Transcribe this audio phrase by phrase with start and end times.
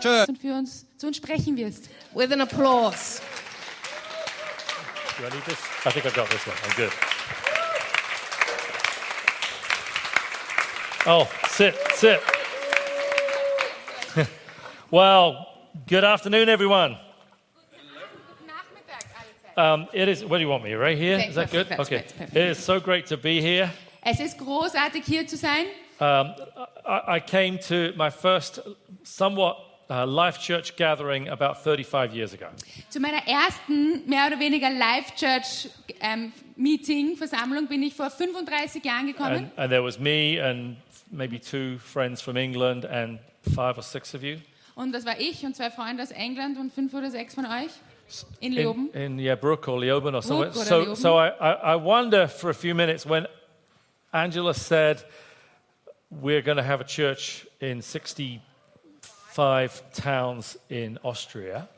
[0.00, 0.28] church.
[0.28, 1.88] und für uns zu uns sprechen wirst.
[2.14, 3.20] with an applause.
[5.18, 5.58] Do I need this?
[5.84, 6.56] I think I've got this one.
[6.64, 6.92] I'm good.
[11.06, 12.20] Oh, sit, sit.
[14.90, 15.46] well,
[15.86, 16.96] good afternoon, everyone.
[19.56, 20.24] Um, it is.
[20.24, 20.72] Where do you want me?
[20.74, 21.18] Right here?
[21.18, 21.68] Is that good?
[21.68, 21.96] Perfect, Okay.
[22.02, 22.36] perfect, perfect.
[22.36, 23.70] It is so great to be here.
[24.02, 25.66] Es ist großartig hier zu sein.
[26.00, 26.32] Um,
[26.86, 28.60] I, I came to my first
[29.02, 29.56] somewhat
[29.90, 32.46] uh, life church gathering about 35 years ago.
[32.88, 35.68] Zu meiner ersten mehr oder weniger Live-Church
[36.00, 39.50] ähm, Meeting, Versammlung bin ich vor 35 Jahren gekommen.
[39.56, 40.76] And, and there was me and
[41.10, 43.18] maybe two friends from England and
[43.54, 44.36] five or six of you.
[44.76, 47.70] Und das war ich und zwei Freunde aus England und fünf oder sechs von euch
[48.40, 48.90] in in, Leoben.
[48.92, 50.50] in yeah, Brook or Leoben or somewhere.
[50.50, 50.96] Or So, Leoben.
[50.96, 53.26] so I, I, I wonder for a few minutes when
[54.12, 55.04] Angela said
[56.10, 57.82] we're going to have a church in
[59.34, 61.68] 65 towns in Austria.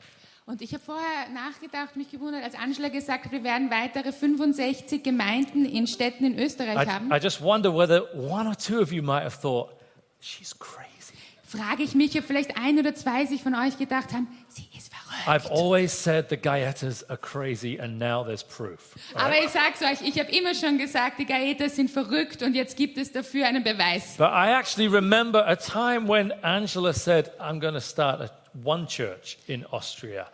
[0.45, 5.01] Und ich habe vorher nachgedacht, mich gewundert, als Angela gesagt hat, wir werden weitere 65
[5.01, 7.11] Gemeinden in Städten in Österreich I, haben.
[7.13, 9.71] I just wonder whether one or two of you might have thought,
[10.19, 11.22] she's crazy.
[11.55, 14.91] Frage ich mich, ob vielleicht ein oder zwei sich von euch gedacht haben, sie ist
[14.91, 15.27] verrückt.
[15.27, 18.95] I've always said the Gaetas are crazy, and now there's proof.
[19.13, 22.75] Aber ich sag's euch, ich habe immer schon gesagt, die Gaetas sind verrückt und jetzt
[22.75, 24.15] gibt es dafür einen Beweis.
[24.17, 28.31] But I actually remember a time when Angela said, I'm going to start a,
[28.63, 30.29] one church in Austria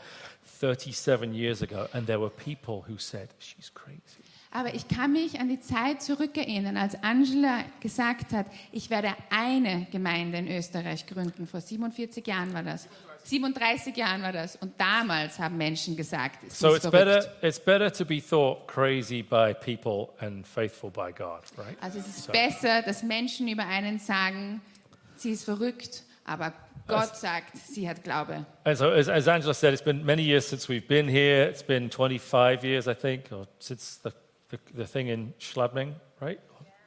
[0.62, 4.29] 37 years ago, and there were people who said, She's crazy.
[4.52, 9.86] Aber ich kann mich an die Zeit zurückerinnern, als Angela gesagt hat, ich werde eine
[9.92, 11.46] Gemeinde in Österreich gründen.
[11.46, 12.88] Vor 47 Jahren war das.
[13.26, 14.56] 37 Jahren war das.
[14.56, 17.30] Und damals haben Menschen gesagt, es So ist it's verrückt.
[17.42, 21.78] better, it's better to be thought crazy by people and faithful by God, right?
[21.80, 24.62] Also es ist besser, dass Menschen über einen sagen,
[25.16, 26.54] sie ist verrückt, aber
[26.88, 28.48] Gott sagt, sie hat Glaube.
[28.64, 31.48] And so, as, as Angela said, it's been many years since we've been here.
[31.48, 34.12] It's been 25 years, I think, or since the,
[34.52, 36.40] the, the thing in Schladming, right?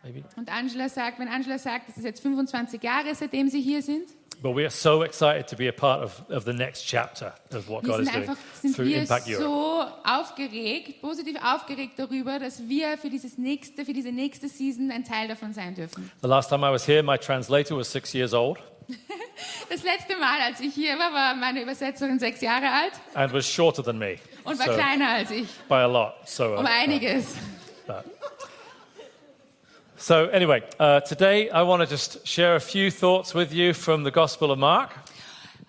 [0.05, 0.25] Maybe.
[0.37, 4.09] Und Angela sagt, wenn Angela sagt, es ist jetzt 25 Jahre, seitdem sie hier sind,
[4.43, 7.69] But we are so excited to be a part of, of the next chapter of
[7.69, 9.45] what wir God is sind doing einfach sind through wir Impact Europe.
[9.45, 15.05] so aufgeregt, positiv aufgeregt darüber, dass wir für dieses nächste, für diese nächste Season ein
[15.05, 16.11] Teil davon sein dürfen.
[16.23, 18.59] The last time I was here, my translator was six years old
[19.71, 23.47] Das letzte Mal, als ich hier war, war meine Übersetzerin sechs Jahre alt and was
[23.47, 24.17] shorter than me.
[24.45, 26.15] Und war so, kleiner als ich, by a lot.
[26.25, 27.37] So, uh, um einiges.
[29.97, 34.05] so anyway, uh, today I want to just share a few thoughts with you from
[34.05, 34.91] the Gospel of Mark.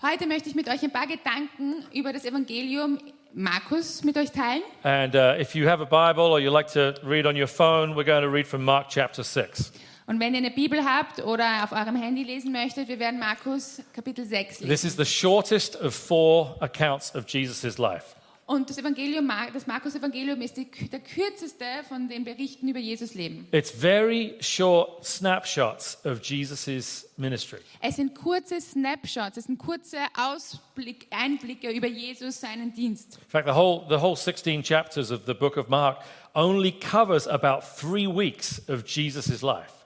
[0.02, 3.00] Heute möchte ich mit euch ein paar Gedanken über das Evangelium
[3.34, 4.64] Markus mit euch teilen.
[4.84, 7.96] And uh, if you have a Bible or you like to read on your phone,
[7.96, 9.72] we're going to read from Mark chapter 6.
[10.06, 13.82] Und wenn ihr eine Bibel habt oder auf eurem Handy lesen möchtet, wir werden Markus
[13.94, 14.70] Kapitel 6 lesen.
[14.70, 18.16] This is the shortest of four accounts of Jesus' life.
[18.46, 23.48] Und das Evangelium, das Markus-Evangelium ist die, der kürzeste von den Berichten über Jesus Leben.
[23.52, 27.60] It's very short snapshots of Jesus' ministry.
[27.80, 33.16] Es sind kurze Snapshots, es sind kurze Ausblick, Einblicke über Jesus, seinen Dienst.
[33.16, 36.00] In fact, the whole, the whole 16 chapters of the book of Mark
[36.36, 39.83] only covers about three weeks of Jesus' life.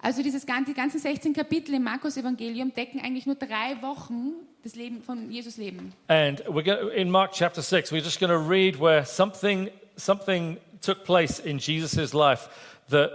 [0.00, 4.34] Also dieses, gan- die ganzen 16 Kapitel im Markus-Evangelium decken eigentlich nur drei Wochen
[4.64, 5.92] des Leben, von Jesus Leben.
[6.08, 10.58] And we're going in Mark chapter 6, we're just going to read where something, something
[10.80, 12.48] took place in Jesus' life
[12.90, 13.10] that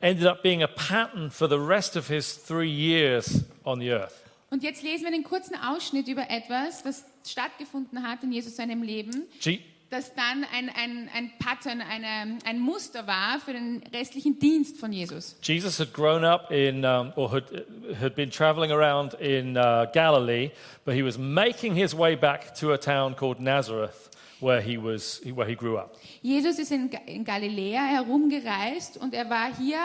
[0.00, 4.20] ended up being a pattern for the rest of his three years on the earth.
[4.50, 8.82] Und jetzt lesen wir einen kurzen Ausschnitt über etwas, das stattgefunden hat in Jesus seinem
[8.82, 9.58] Leben, Je-
[9.90, 14.92] das dann ein, ein, ein Pattern, eine, ein Muster war für den restlichen Dienst von
[14.92, 15.36] Jesus.
[15.42, 17.44] Jesus had grown up in, um, or had,
[18.00, 20.50] had been traveling around in uh, Galilee,
[20.84, 24.10] but he was making his way back to a town called Nazareth,
[24.40, 25.96] where he, was, where he grew up.
[26.22, 29.78] Jesus ist in, in Galiläa herumgereist und er war hier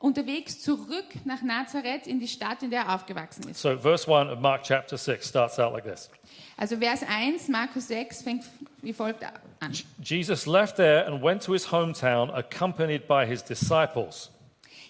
[0.00, 3.60] unterwegs zurück nach Nazareth in die Stadt, in der er aufgewachsen ist.
[3.60, 6.10] So, verse 1 of Mark chapter 6 starts out like this
[6.56, 8.44] Also Vers 1, Markus 6, fängt
[8.82, 9.72] wie folgt an.
[10.02, 14.30] Jesus left there and went to his hometown, accompanied by his disciples.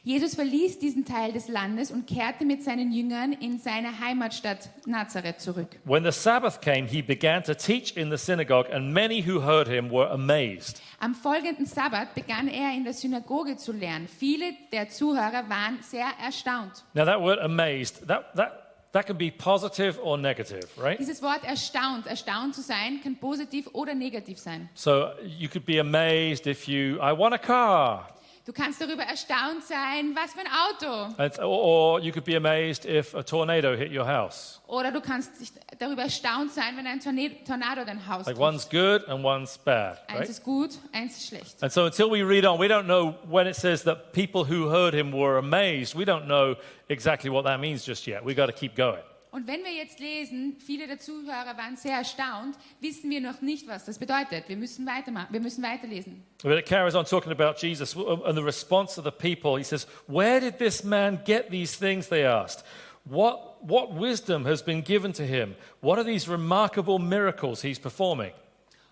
[0.02, 5.40] Jesus verließ diesen Teil des Landes und kehrte mit seinen Jüngern in seine Heimatstadt Nazareth
[5.40, 5.78] zurück.
[5.84, 9.68] When the Sabbath came, he began to teach in the synagogue, and many who heard
[9.68, 10.80] him were amazed.
[11.00, 14.08] Am folgenden Sabbat begann er in der Synagoge zu lernen.
[14.08, 16.82] Viele der Zuhörer waren sehr erstaunt.
[16.94, 20.98] Now, that word amazed, that, that, that can be positive or negative, right?
[20.98, 24.70] Dieses Wort erstaunt, erstaunt zu sein, kann positiv oder negativ sein.
[24.72, 28.08] So, you could be amazed if you, I want a car.
[28.50, 31.46] Du kannst darüber erstaunt sein, was für ein Auto.
[31.46, 31.62] Or,
[31.94, 34.60] or you could be amazed if a tornado hit your house.
[34.66, 38.40] Oder du kannst dich darüber erstaunt sein, wenn ein Tornado, Tornado dein Haus Like trifft.
[38.40, 40.28] one's good and one's bad, Eins right?
[40.28, 41.62] ist gut, eins ist schlecht.
[41.62, 44.68] And so until we read on, we don't know when it says that people who
[44.68, 45.94] heard him were amazed.
[45.94, 46.56] We don't know
[46.88, 48.24] exactly what that means just yet.
[48.24, 49.04] We've got to keep going.
[49.32, 53.68] Und wenn wir jetzt lesen, viele der Zuhörer waren sehr erstaunt, wissen wir noch nicht,
[53.68, 54.48] was das bedeutet.
[54.48, 56.24] Wir müssen weitermachen, wir müssen weiterlesen.
[56.42, 59.56] But it carries on talking about Jesus and the response of the people.
[59.56, 62.08] He says, Where did this man get these things?
[62.08, 62.64] They asked.
[63.04, 65.54] What, what wisdom has been given to him?
[65.80, 68.32] What are these remarkable miracles he's performing?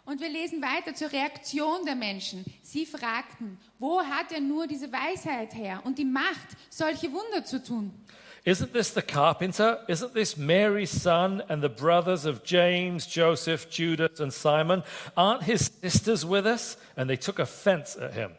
[0.04, 2.42] Und wir lesen weiter zur Reaktion der Menschen.
[2.62, 7.62] Sie fragten, wo hat er nur diese Weisheit her und die Macht, solche Wunder zu
[7.62, 7.92] tun?
[8.44, 9.78] Isn't this the carpenter?
[9.88, 14.82] Isn't this Mary's son and the brothers of James, Joseph, Judas, and Simon?
[15.16, 16.76] Aren't his sisters with us?
[16.96, 18.32] And they took offense at him.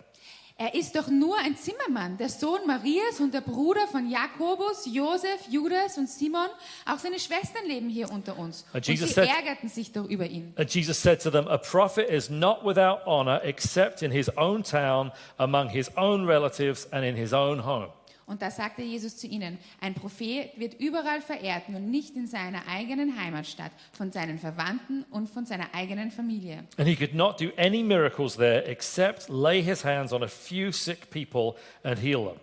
[0.62, 5.48] Er ist doch nur ein Zimmermann, der Sohn Marias und der Bruder von Jakobus, Josef,
[5.50, 6.50] Judas und Simon.
[6.86, 8.66] Auch seine Schwestern leben hier unter uns.
[8.74, 10.54] Und sie said- ärgerten sich doch über ihn.
[10.57, 14.62] And Jesus said to them, A prophet is not without honor except in his own
[14.62, 17.88] town, among his own relatives, and in his own home.
[18.30, 22.68] Und da sagte Jesus zu ihnen, ein Prophet wird überall verehrt, nur nicht in seiner
[22.68, 26.64] eigenen Heimatstadt, von seinen Verwandten und von seiner eigenen Familie.
[26.78, 30.72] And he could not do any miracles there except lay his hands on a few
[30.72, 32.40] sick people and heal them.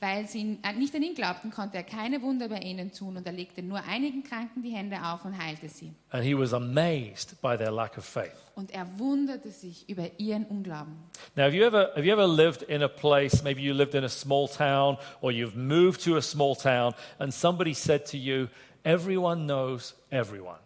[0.00, 3.26] Weil sie äh, nicht an ihn glaubten, konnte er keine Wunder bei ihnen tun und
[3.26, 5.92] er legte nur einigen Kranken die Hände auf und heilte sie.
[6.10, 8.30] And he was amazed by their lack of faith.
[8.54, 10.94] Und er wunderte sich über ihren Unglauben.
[11.34, 14.04] Now, have you ever, have you ever lived in a place, maybe you lived in
[14.04, 18.48] a small town or you've moved to a small town, and somebody said to you,
[18.84, 20.60] Everyone knows everyone?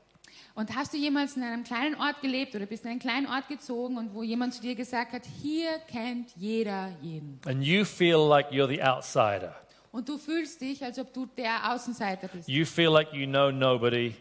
[0.55, 3.49] Und hast du jemals in einem kleinen Ort gelebt oder bist in einen kleinen Ort
[3.49, 7.41] gezogen und wo jemand zu dir gesagt hat, hier kennt jeder jeden.
[7.47, 9.55] And you feel like you're the outsider.
[9.93, 12.49] Und du fühlst dich, als ob du der Außenseiter bist.
[12.49, 14.15] You feel like you know nobody.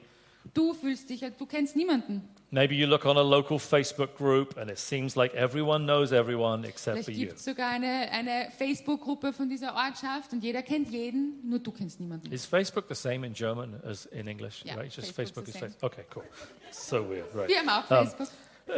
[0.53, 2.27] Du fühlst dich, als du kennst niemanden.
[2.53, 6.65] Maybe you look on a local Facebook group and it seems like everyone knows everyone
[6.65, 7.27] except Vielleicht for you.
[7.27, 11.71] gibt es sogar eine, eine Facebook-Gruppe von dieser Ortschaft und jeder kennt jeden, nur du
[11.71, 12.29] kennst niemanden.
[12.29, 14.65] Is Facebook the same in German as in English?
[14.65, 14.93] Yeah, right?
[14.93, 15.69] Just Facebook's Facebook the is same.
[15.71, 15.93] Facebook.
[15.93, 16.23] Okay, cool.
[16.71, 17.47] So weird, right?
[17.47, 18.27] Wir haben auch Um, Facebook.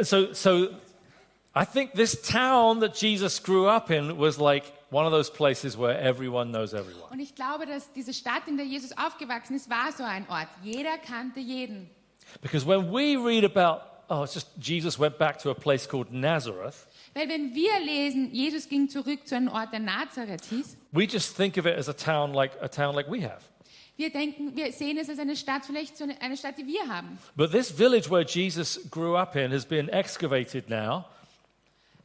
[0.02, 0.68] So, so
[1.56, 5.76] I think this town that Jesus grew up in was like one of those places
[5.76, 7.10] where everyone knows everyone.
[7.10, 10.46] Und ich glaube, dass diese Stadt, in der Jesus aufgewachsen ist, war so ein Ort.
[10.62, 11.90] Jeder kannte jeden.
[12.42, 16.12] Because when we read about, oh, it's just Jesus went back to a place called
[16.12, 21.04] Nazareth, Weil wenn wir lesen, Jesus ging zurück zu einem Ort, der Nazareth hieß, we
[21.04, 23.42] just think of it as a town like a town like we have.
[23.96, 27.18] wir denken, wir sehen es als eine Stadt, vielleicht so eine, Stadt, die wir haben.
[27.36, 31.04] But this village where Jesus grew up in has been excavated now,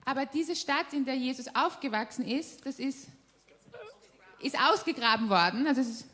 [0.06, 3.10] Aber diese Stadt, in der Jesus aufgewachsen ist, das ist,
[4.40, 5.68] ist ausgegraben worden.
[5.68, 6.06] Also es ist,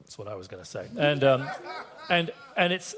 [0.00, 0.86] That's what I was going to say.
[0.98, 1.48] And, um,
[2.10, 2.94] and, and it's,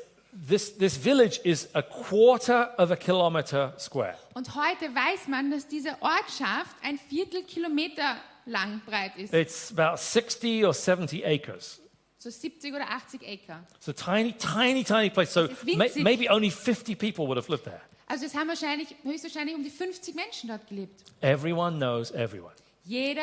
[0.49, 4.17] this, this village is a quarter of a kilometer square.
[4.35, 8.17] und heute weiß man, dass diese Ortschaft ein Viertelkilometer
[8.47, 9.33] lang breit ist.
[9.33, 11.81] It's about 60 or 70 acres.
[12.19, 13.61] So 70 oder 80 Acre.
[13.87, 15.33] A tiny, tiny, tiny place.
[15.33, 17.81] So maybe only 50 people would have lived there.
[18.09, 21.05] Also es haben wahrscheinlich, höchstwahrscheinlich um die 50 Menschen dort gelebt.
[21.21, 22.55] Everyone knows everyone.
[22.85, 23.23] Jeder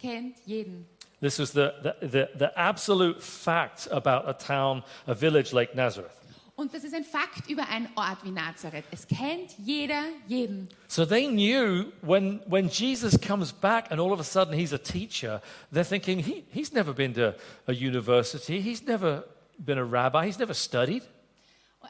[0.00, 0.86] kennt jeden.
[1.20, 6.12] This was the, the, the, the absolute fact about a town, a village like Nazareth.
[6.58, 8.84] Und das ist ein Fakt über einen Ort wie Nazareth.
[8.90, 10.68] Es kennt jeder jeden.
[10.88, 14.78] So they knew when, when Jesus comes back and all of a sudden he's a
[14.78, 15.40] teacher,
[15.72, 17.36] they're thinking, he, he's never been to
[17.68, 19.22] a university, he's never
[19.56, 21.04] been a rabbi, he's never studied.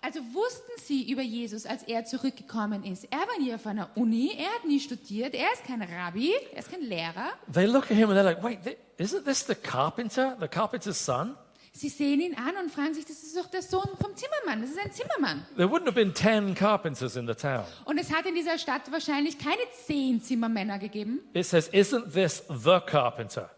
[0.03, 3.05] Also wussten sie über Jesus, als er zurückgekommen ist.
[3.11, 6.59] Er war nie auf einer Uni, er hat nie studiert, er ist kein Rabbi, er
[6.59, 7.33] ist kein Lehrer.
[7.51, 11.37] They look at him and they're like, wait, isn't this the carpenter, the carpenter's son?
[11.79, 14.71] Sie sehen ihn an und fragen sich, das ist doch der Sohn vom Zimmermann, das
[14.71, 15.47] ist ein Zimmermann.
[15.57, 17.65] There wouldn't have been 10 carpenters in the town.
[17.85, 21.21] Und es hat in dieser Stadt wahrscheinlich keine zehn Zimmermänner gegeben.
[21.35, 23.49] It says, isn't this the carpenter?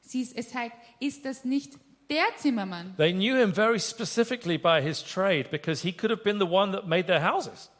[0.00, 1.74] Sie, es heißt, ist das nicht
[2.10, 2.96] der Zimmermann?
[2.96, 6.72] They knew him very specifically by his trade because he could have been the one
[6.72, 7.70] that made their houses.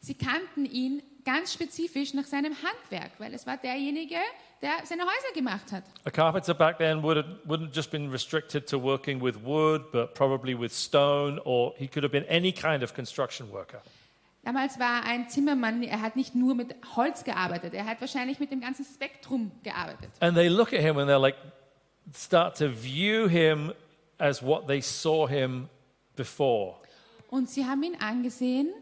[0.00, 4.16] Sie kannten ihn ganz spezifisch nach seinem Handwerk, weil es war derjenige,
[4.62, 5.84] der seine Häuser gemacht hat.
[6.04, 10.14] A carpenter back then would have, wouldn't just been restricted to working with wood, but
[10.14, 13.80] probably with stone, or he could have been any kind of construction worker.
[14.42, 18.50] Damals war ein Zimmermann, er hat nicht nur mit Holz gearbeitet, er hat wahrscheinlich mit
[18.50, 20.10] dem ganzen Spektrum gearbeitet.
[20.20, 21.36] And they look at him and they're like,
[22.14, 23.72] start to view him
[24.18, 25.68] as what they saw him
[26.16, 26.76] before.
[27.28, 28.72] Und sie haben ihn angesehen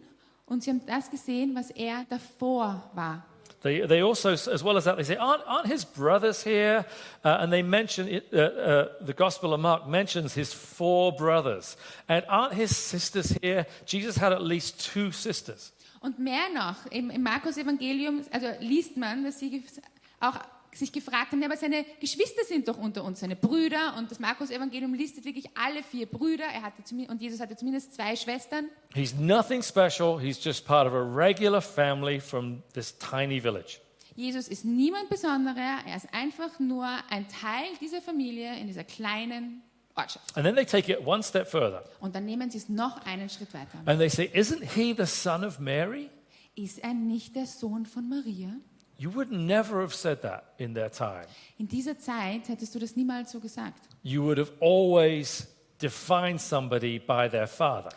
[0.48, 3.24] und sie haben das gesehen, was er davor war.
[3.60, 6.84] They, they also, as well as that, they say, aren't, aren't his brothers here?
[7.24, 11.76] Uh, and they mention, it, uh, uh, the Gospel of Mark mentions his four brothers.
[12.08, 13.66] And aren't his sisters here?
[13.84, 15.72] Jesus had at least two sisters.
[16.00, 19.64] Und mehr noch, im, im Markus-Evangelium, also liest man, dass sie
[20.20, 20.38] auch
[20.78, 23.94] sich gefragt haben, ja, aber seine Geschwister sind doch unter uns, seine Brüder.
[23.96, 26.44] Und das Markus-Evangelium listet wirklich alle vier Brüder.
[26.44, 28.68] Er hatte und Jesus hatte zumindest zwei Schwestern.
[28.94, 30.20] He's nothing special.
[30.20, 33.80] He's just part of a regular family from this tiny village.
[34.18, 39.62] Jesus ist niemand Besonderer, er ist einfach nur ein Teil dieser Familie in dieser kleinen
[39.94, 40.36] Ortschaft.
[40.36, 41.84] And then they take it one step further.
[42.00, 43.78] Und dann nehmen sie es noch einen Schritt weiter.
[43.86, 46.10] And they say, Isn't he the son of Mary?
[46.56, 48.56] Ist er nicht der Sohn von Maria?
[48.98, 51.26] You would never have said that in their time.
[51.56, 53.80] In dieser Zeit hättest du das niemals so gesagt.
[54.02, 55.46] You would have always
[55.80, 57.90] defined somebody by their father.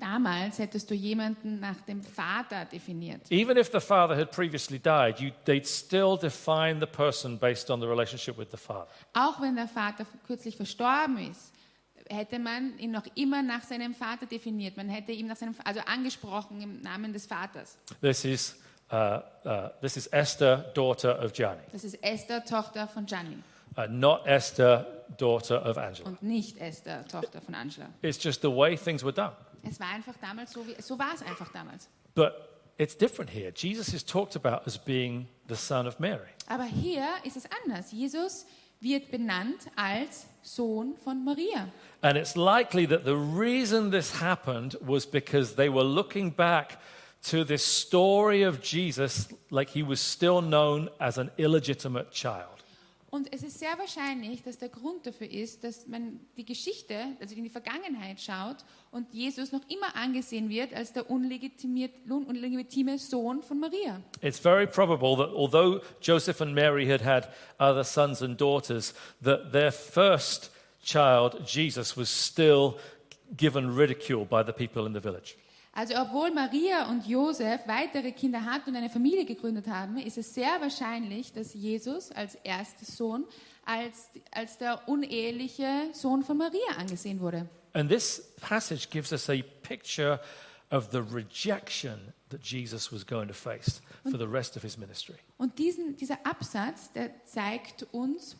[0.00, 3.30] Damals hättest du jemanden nach dem Vater definiert.
[3.30, 7.80] Even if the father had previously died, you, they'd still define the person based on
[7.80, 8.88] the relationship with the father.
[9.14, 11.52] Auch wenn der Vater kürzlich verstorben ist,
[12.08, 14.76] hätte man ihn noch immer nach seinem Vater definiert.
[14.76, 17.76] Man hätte ihn nach seinem, also angesprochen im Namen des Vaters.
[18.00, 18.56] This is,
[18.90, 23.42] uh, uh, this is Esther, daughter of Gianni, Das ist Esther, Tochter von Gianni
[23.78, 26.08] uh, not Esther, daughter of Angela.
[26.08, 27.88] und nicht Esther, Tochter von Angela.
[28.02, 29.32] It's just the way things were done.
[29.62, 31.88] Es war einfach damals so, wie, so war es einfach damals.
[32.14, 32.32] But
[32.78, 33.52] it's different here.
[33.54, 36.28] Jesus is talked about as being the son of Mary.
[36.48, 37.92] Aber hier ist es anders.
[37.92, 38.46] Jesus
[38.80, 41.68] wird benannt als Sohn von Maria.
[42.02, 46.78] And it's likely that the reason this happened was because they were looking back
[47.22, 52.58] to this story of Jesus like he was still known as an illegitimate child.
[53.10, 57.34] Und es ist sehr wahrscheinlich, dass der Grund dafür ist, dass man die Geschichte, also
[57.34, 58.58] in die Vergangenheit schaut
[58.90, 61.88] und Jesus noch immer angesehen wird als der unlegitime
[62.98, 64.02] Sohn von Maria.
[64.20, 69.52] It's very probable that although Joseph and Mary had had other sons and daughters, that
[69.52, 70.50] their first
[70.82, 72.78] child, Jesus, was still
[73.38, 75.38] given ridicule by the people in the village.
[75.78, 80.34] Also obwohl Maria und Josef weitere Kinder hatten und eine Familie gegründet haben, ist es
[80.34, 83.24] sehr wahrscheinlich, dass Jesus als erster Sohn
[83.64, 87.48] als, als der uneheliche Sohn von Maria angesehen wurde.
[87.74, 90.18] And this passage gives us a picture
[90.72, 95.14] of the rejection that Jesus was going to face for the rest of his ministry.
[95.36, 98.36] Und diesen, dieser Absatz, der zeigt uns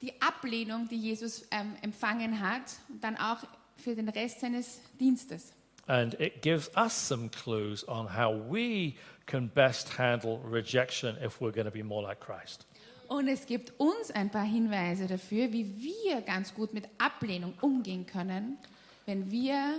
[0.00, 3.38] die Ablehnung, die Jesus ähm, empfangen hat, und dann auch
[3.76, 5.52] für den Rest seines Dienstes.
[5.86, 11.52] And it gives us some clues on how we can best handle rejection if we're
[11.52, 12.66] going to be more like Christ.
[13.08, 18.06] Und es gibt uns ein paar Hinweise dafür, wie wir ganz gut mit Ablehnung umgehen
[18.06, 18.56] können,
[19.04, 19.74] wenn wir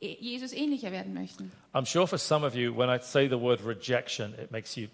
[0.00, 1.50] eh- Jesus ähnlicher werden möchten.
[1.72, 4.86] I'm sure for some of you, when I say the word rejection, it makes you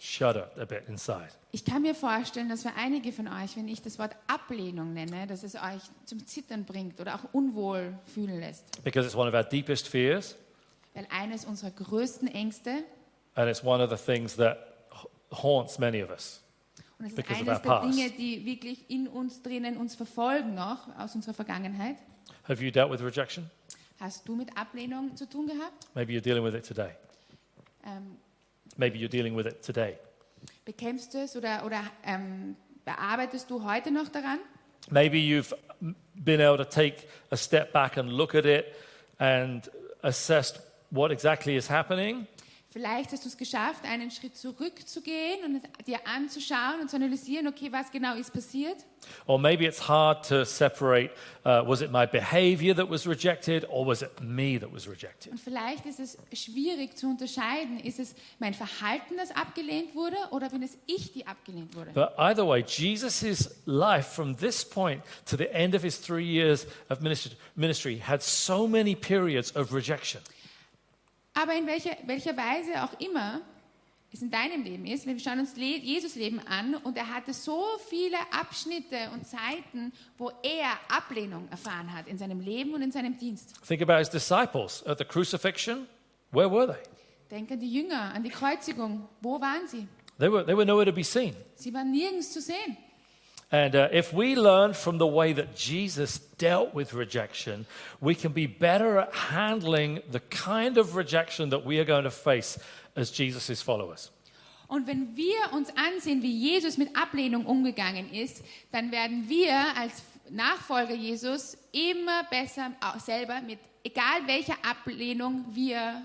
[0.00, 1.28] shudder a bit inside.
[1.52, 5.26] Ich kann mir vorstellen, dass für einige von euch, wenn ich das Wort Ablehnung nenne,
[5.26, 8.82] dass es euch zum Zittern bringt oder auch unwohl fühlen lässt.
[8.82, 10.36] Because it's one of our deepest fears,
[10.94, 12.82] Weil eines unserer größten Ängste
[13.34, 14.58] and it's one of the things that
[14.90, 15.06] ha-
[15.42, 16.40] haunts many of us.
[16.98, 17.80] Und es ist eines der.
[17.80, 21.96] Dinge, die wirklich in uns drinnen uns verfolgen noch aus unserer Vergangenheit.
[22.48, 23.50] Have you dealt with rejection?
[23.98, 25.88] Hast du mit Ablehnung zu tun gehabt?
[25.94, 26.90] Maybe you're dealing with it today.
[27.84, 28.16] Ähm,
[28.76, 29.96] Maybe you're dealing with it today.
[30.64, 34.38] bekämpfst du es oder, oder ähm, bearbeitest du heute noch daran?
[34.90, 35.54] Maybe you've
[36.14, 38.66] been able to take a step back and look at it
[39.18, 39.70] and
[40.02, 40.54] assess
[40.90, 42.26] what exactly is happening.
[42.72, 47.72] Vielleicht hast du es geschafft, einen Schritt zurückzugehen und dir anzuschauen und zu analysieren, okay,
[47.72, 48.76] was genau ist passiert?
[49.26, 51.10] Or maybe it's hard to separate
[51.44, 55.32] uh, was it my behavior that was rejected or was it me that was rejected?
[55.32, 60.48] Und vielleicht ist es schwierig zu unterscheiden, ist es mein Verhalten, das abgelehnt wurde oder
[60.50, 61.90] bin es ich, die abgelehnt wurde?
[61.90, 66.68] But either way, Jesus' life from this point to the end of his three years
[66.88, 70.20] of ministry had so many periods of rejection.
[71.40, 73.40] Aber in welcher, welcher Weise auch immer
[74.12, 77.32] es in deinem Leben ist, wir schauen uns Le Jesus Leben an und er hatte
[77.32, 82.90] so viele Abschnitte und Zeiten, wo er Ablehnung erfahren hat in seinem Leben und in
[82.90, 83.54] seinem Dienst.
[83.66, 85.86] Think about his disciples at the crucifixion.
[86.32, 86.82] Where were they?
[87.30, 89.08] Denk an die Jünger, an die Kreuzigung.
[89.20, 89.86] Wo waren sie?
[90.18, 91.34] They were, they were nowhere to be seen.
[91.54, 92.76] Sie waren nirgends zu sehen.
[93.52, 97.66] And uh, if we learn from the way that Jesus dealt with rejection,
[98.00, 102.10] we can be better at handling the kind of rejection that we are going to
[102.10, 102.58] face
[102.94, 104.10] as Jesus' followers.
[104.68, 110.04] Und wenn wir uns ansehen, wie Jesus mit Ablehnung umgegangen ist, dann werden wir als
[110.30, 112.70] Nachfolger Jesus immer besser
[113.04, 116.00] selber mit, egal welcher Ablehnung wir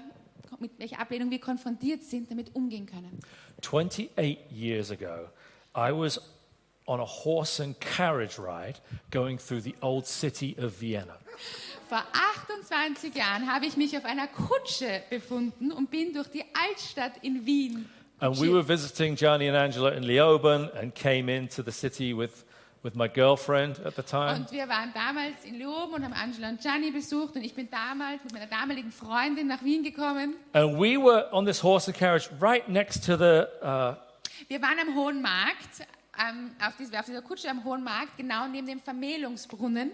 [0.60, 3.20] mit welcher Ablehnung wir konfrontiert sind, damit umgehen können.
[3.62, 5.30] 28 years ago,
[5.76, 6.20] I was
[6.88, 8.80] on a horse and carriage ride
[9.12, 11.18] going through the old city of Vienna.
[11.90, 17.14] Vor 28 Jahren habe ich mich auf einer Kutsche befunden und bin durch die Altstadt
[17.22, 17.90] in Wien.
[18.20, 22.46] And we were visiting Gianni and Angela in Leoben and came into the city with,
[22.82, 24.36] with my girlfriend at the time.
[24.38, 27.70] Und wir waren damals in Leoben und haben Angela und Gianni besucht und ich bin
[27.70, 30.36] damals mit meiner damaligen Freundin nach Wien gekommen.
[30.54, 33.96] And we were on this horse and carriage right next to the, uh,
[34.48, 35.86] Wir waren am Hohen Markt,
[36.60, 39.92] auf, dieser, auf dieser Kutsche am Hohen Markt, genau neben dem Vermählungsbrunnen.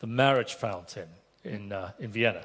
[0.00, 1.08] the marriage fountain
[1.44, 2.40] in, uh, in Vienna.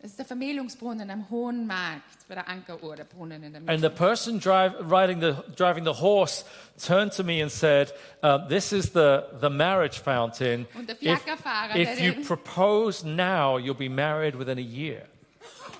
[0.00, 3.80] Das ist der Vermählungsbrunnen am Hohen Markt, bei der Ankeruhr, der Brunnen in der And
[3.80, 6.44] the person drive, riding the, driving the horse
[6.78, 7.90] turned to me and said,
[8.22, 10.66] um, This is the, the marriage fountain.
[10.74, 15.06] Und der If, Fiakerfahrer, if you propose now, you'll be married within a year.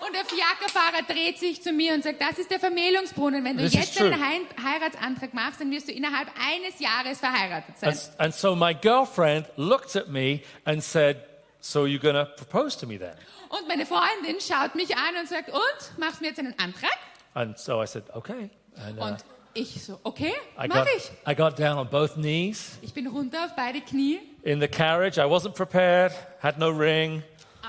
[0.06, 3.44] Und der Fiakerfahrer dreht sich zu mir und sagt, das ist der Vermählungsbrunnen.
[3.44, 4.20] Wenn du This jetzt einen.
[4.20, 7.90] Hei- Heiratsantrag machst, dann wirst du innerhalb eines Jahres verheiratet sein.
[7.90, 11.16] And, and so my girlfriend looked at me and said,
[11.60, 13.14] So you're to propose to me then?
[13.48, 16.90] Und meine Freundin schaut mich an und sagt, und, machst du mir jetzt einen Antrag?
[17.34, 18.50] And so I said, Okay.
[18.76, 21.10] And uh, Und ich so, okay, I, mach got, ich.
[21.26, 25.16] I got down on both knees Ich bin runter auf beide Knie in the carriage.
[25.16, 27.22] I wasn't prepared, had no ring.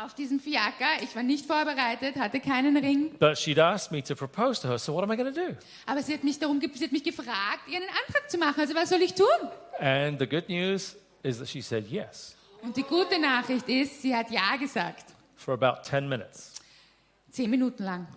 [0.04, 1.02] Auf diesem Fiaker.
[1.02, 3.12] Ich war nicht vorbereitet, hatte keinen Ring.
[3.20, 5.56] But she'd asked me to propose to her, so what am I going to do?
[5.86, 8.60] Aber sie hat mich darum, ge- sie hat mich gefragt, ihr einen Antrag zu machen.
[8.60, 9.26] Also was soll ich tun?
[9.80, 14.16] And the good news is that she said yes Und die gute Nachricht ist, sie
[14.16, 15.06] hat ja gesagt.
[15.36, 16.54] for about 10 minutes.
[17.32, 18.08] Zehn Minuten lang.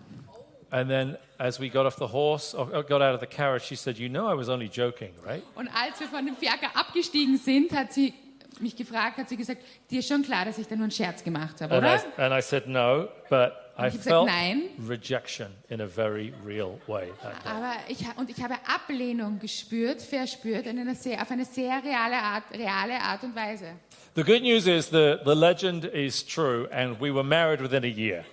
[0.71, 3.63] And then as we got off the horse, or or got out of the carriage,
[3.65, 5.43] she said, You know, I was only joking, right?
[5.55, 8.13] Und als wir von dem Fiaker abgestiegen sind, hat sie
[8.61, 11.23] mich gefragt, hat sie gesagt, dir ist schon klar, dass ich da nur einen Scherz
[11.23, 11.95] gemacht habe, And oder?
[11.95, 14.61] I, and I said, No, but I ich gesagt, felt nein.
[14.87, 17.09] rejection in a very real way.
[17.45, 22.17] Aber ich, und ich habe Ablehnung gespürt, verspürt, in einer sehr, auf eine sehr reale
[22.17, 23.67] Art, reale Art und Weise.
[24.15, 27.87] The good news is the, the legend is true, and we were married within a
[27.87, 28.25] year.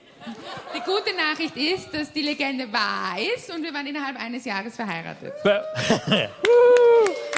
[0.75, 4.75] Die gute Nachricht ist, dass die Legende wahr ist und wir waren innerhalb eines Jahres
[4.75, 5.33] verheiratet.
[5.45, 5.63] But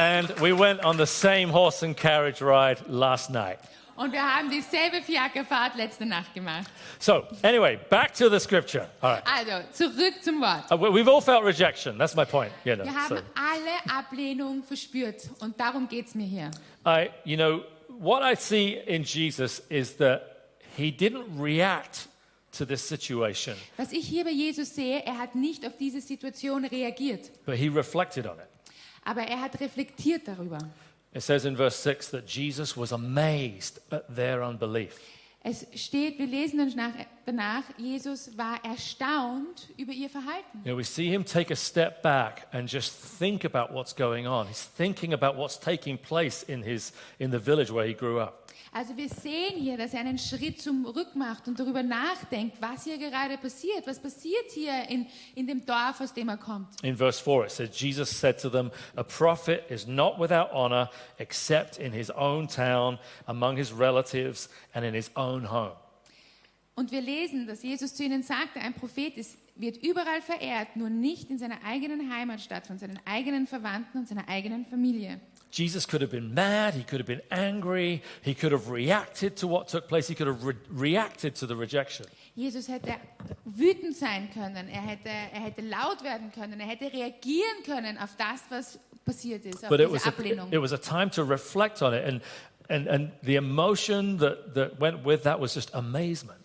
[0.00, 3.58] and we went on the same horse and carriage ride last night.
[3.96, 6.66] Und wir haben dieselbe Fiakerfahrt letzte Nacht gemacht.
[6.98, 8.88] So, anyway, back to the scripture.
[9.02, 9.22] All right.
[9.26, 10.70] Also, zurück zum Wort.
[10.70, 11.98] Uh, we- We've all felt rejection.
[11.98, 12.50] That's my point.
[12.64, 16.50] You know, Wir haben so alle Ablehnung verspürt und darum geht es mir hier.
[16.86, 20.22] I, you know, what I see in Jesus is that
[20.78, 22.08] he didn't react
[22.56, 26.64] to this situation, Was ich hier bei Jesus sehe, er hat nicht auf diese Situation
[26.64, 28.46] reagiert, but he reflected on it.
[29.04, 30.58] Aber er hat reflektiert darüber.
[31.12, 34.98] It says in verse 6 that Jesus was amazed at their unbelief.
[35.42, 36.92] Es steht, wir lesen dann nach,
[37.24, 40.60] danach, Jesus war erstaunt über ihr Verhalten.
[40.64, 44.26] You know, we see him take a step back and just think about what's going
[44.26, 44.48] on.
[44.48, 48.39] He's thinking about what's taking place in, his, in the village where he grew up.
[48.72, 52.98] Also wir sehen hier, dass er einen Schritt zurück macht und darüber nachdenkt, was hier
[52.98, 53.84] gerade passiert.
[53.84, 56.68] Was passiert hier in, in dem Dorf, aus dem er kommt?
[56.84, 60.88] In verse 4, it says, Jesus said to them, A prophet is not without honor
[61.18, 65.72] except in his own town, among his relatives, and in his own home.
[66.76, 70.88] Und wir lesen, dass Jesus zu ihnen sagte, ein Prophet ist, wird überall verehrt, nur
[70.88, 75.20] nicht in seiner eigenen Heimatstadt, von seinen eigenen Verwandten und seiner eigenen Familie.
[75.50, 79.48] Jesus could have been mad, he could have been angry, he could have reacted to
[79.48, 82.06] what took place, he could have re- reacted to the rejection.
[82.36, 82.96] Jesus hätte
[83.44, 88.16] wütend sein können, er hätte, er hätte laut werden können, er hätte reagieren können auf
[88.16, 91.24] das, was passiert ist, auf But it diese was, a, it was a time to
[91.24, 92.20] reflect on it, and,
[92.68, 96.39] and, and the emotion that, that went with that was just amazement.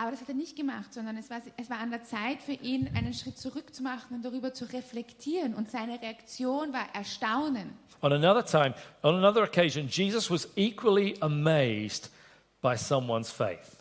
[0.00, 2.54] Aber das hat er nicht gemacht, sondern es war, es war an der Zeit für
[2.54, 5.52] ihn, einen Schritt zurück zu machen und darüber zu reflektieren.
[5.52, 7.74] Und seine Reaktion war Erstaunen.
[8.00, 12.10] On another time, on another occasion, Jesus was equally amazed
[12.62, 13.76] by someone's faith.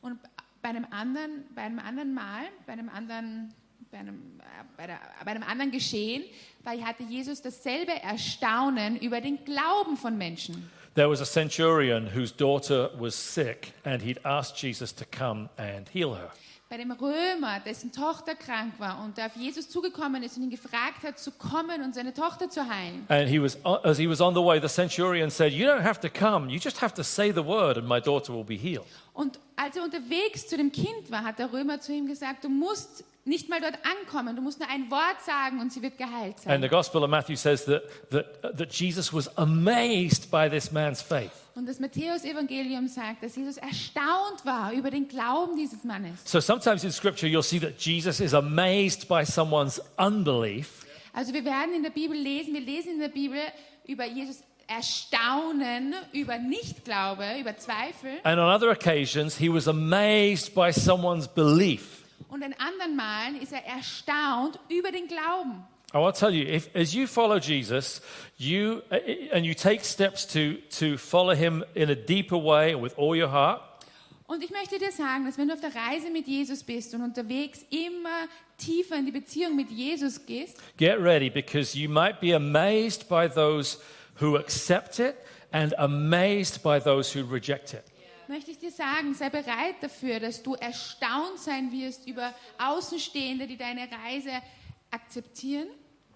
[0.00, 0.18] Und
[0.62, 3.52] bei einem anderen, bei einem anderen Mal, bei einem anderen,
[3.90, 4.40] bei einem,
[4.78, 6.24] bei, der, bei einem anderen Geschehen,
[6.64, 10.70] weil hatte Jesus dasselbe Erstaunen über den Glauben von Menschen.
[10.94, 15.88] There was a centurion whose daughter was sick, and he'd asked Jesus to come and
[15.88, 16.30] heal her.
[16.72, 20.48] Bei dem Römer, dessen Tochter krank war und der auf Jesus zugekommen ist und ihn
[20.48, 23.04] gefragt hat, zu kommen und seine Tochter zu heilen.
[23.08, 26.00] And he was, as he was on the way, the centurion said, You don't have
[26.00, 28.86] to come, you just have to say the word, and my daughter will be healed.
[29.12, 32.48] Und als er unterwegs zu dem Kind war, hat der Römer zu ihm gesagt, du
[32.48, 36.36] musst nicht mal dort ankommen, du musst nur ein Wort sagen und sie wird geheilt
[36.46, 36.70] And the sein.
[36.70, 41.41] Gospel of Matthew says that, that, that Jesus was amazed by this man's faith.
[41.54, 46.20] Und das Matthäus-Evangelium sagt, dass Jesus erstaunt war über den Glauben dieses Mannes.
[46.24, 50.86] So sometimes in scripture, you'll see that Jesus is amazed by someone's unbelief.
[51.12, 53.38] Also wir werden in der Bibel lesen, wir lesen in der Bibel
[53.86, 58.12] über Jesus Erstaunen, über Nichtglaube, über Zweifel.
[58.22, 62.04] And on other occasions, he was amazed by someone's belief.
[62.28, 65.64] Und an anderen Malen ist er erstaunt über den Glauben.
[65.94, 68.00] I want to tell you, if, as you follow Jesus,
[68.38, 68.96] you uh,
[69.32, 73.28] and you take steps to, to follow him in a deeper way with all your
[73.28, 73.60] heart,
[74.26, 77.02] Und ich möchte dir sagen, dass wenn du auf der Reise mit Jesus bist und
[77.02, 82.34] unterwegs immer tiefer in die Beziehung mit Jesus gehst, get ready because you might be
[82.34, 83.76] amazed by those
[84.18, 85.16] who accept it
[85.52, 87.82] and amazed by those who reject it.
[88.28, 93.58] möchte ich dir sagen, sei bereit dafür, dass du erstaunt sein wirst über Außenstehende, die
[93.58, 94.30] deine Reise
[94.90, 95.68] akzeptieren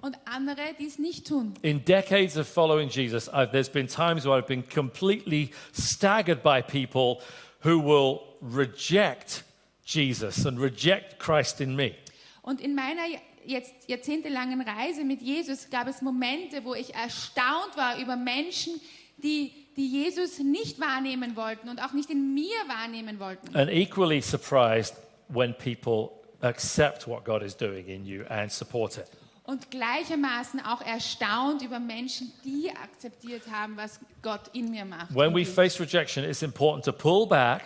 [0.07, 1.55] und andere, die es nicht tun.
[1.63, 6.63] In decades of following Jesus, I've, there's been times where I've been completely staggered by
[6.63, 7.21] people
[7.65, 9.43] who will reject
[9.85, 11.95] Jesus and reject Christ in me.
[12.43, 13.03] Und in meiner
[13.45, 18.81] jetzt jahrzehntelangen Reise mit Jesus gab es Momente, wo ich erstaunt war über Menschen,
[19.19, 23.57] die, die Jesus nicht wahrnehmen wollten und auch nicht in mir wahrnehmen wollten.
[23.57, 24.95] And equally surprised
[25.29, 26.11] when people
[26.43, 29.09] accept what God is doing in you and support it.
[29.47, 35.15] Und gleichermaßen auch erstaunt über Menschen, die akzeptiert haben, was Gott in mir macht.
[35.15, 37.63] When we face rejection, it's important to pull back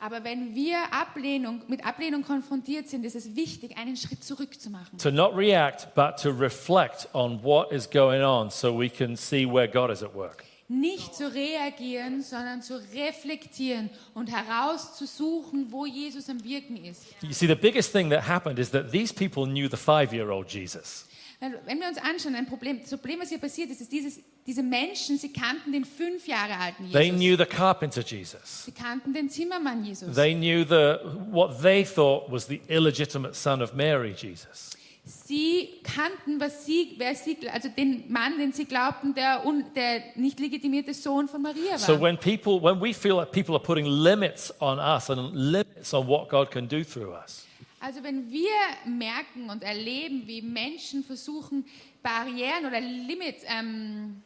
[0.00, 4.70] Aber wenn wir Ablehnung, mit Ablehnung konfrontiert sind, ist es wichtig, einen Schritt zurück zu
[4.70, 4.96] machen.
[4.98, 9.44] to not react, but to reflect on what is going on so we can see
[9.44, 10.44] where God is at work.
[10.70, 17.04] Nicht zu reagieren, sondern zu reflektieren und herauszusuchen, wo Jesus am Wirken ist.
[17.22, 20.30] You see, the biggest thing that happened is that these people knew the five year
[20.30, 21.07] old Jesus.
[21.40, 24.62] Wenn wir uns anschauen, ein Problem, das Problem, was hier passiert ist, ist dieses, diese
[24.62, 27.20] Menschen, sie kannten den fünf Jahre alten They Jesus.
[27.20, 28.64] knew the carpenter Jesus.
[28.64, 30.16] Sie kannten den Zimmermann Jesus.
[30.16, 30.98] They knew the,
[31.30, 34.70] what they thought was the illegitimate son of Mary Jesus.
[35.04, 40.02] Sie kannten, was sie, wer sie, also den Mann, den sie glaubten, der, un, der
[40.16, 41.78] nicht legitimierte Sohn von Maria war.
[41.78, 45.94] So when people, when we feel like people are putting limits on us and limits
[45.94, 47.46] on what God can do through us,
[47.80, 48.50] Also wenn wir
[48.86, 51.64] merken und erleben, wie Menschen versuchen,
[52.02, 54.22] Barrieren oder Limits, ähm,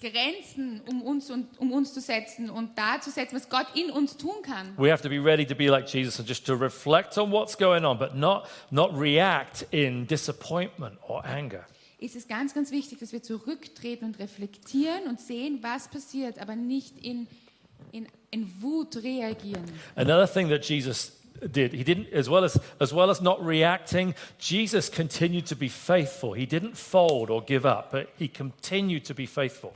[0.00, 3.90] Grenzen um uns, und, um uns zu setzen und da zu setzen, was Gott in
[3.90, 6.54] uns tun kann, we have to be ready to be like Jesus and just to
[6.54, 11.64] reflect on what's going on, but not, not react in disappointment or anger.
[11.98, 16.56] ist es ganz, ganz wichtig, dass wir zurücktreten und reflektieren und sehen, was passiert, aber
[16.56, 17.26] nicht in,
[17.92, 19.64] in, in Wut reagieren.
[19.94, 24.14] Another thing that Jesus did, he didn't, as well as, as well as not reacting,
[24.38, 26.34] Jesus continued to be faithful.
[26.34, 29.72] He didn't fold or give up, but he continued to be faithful.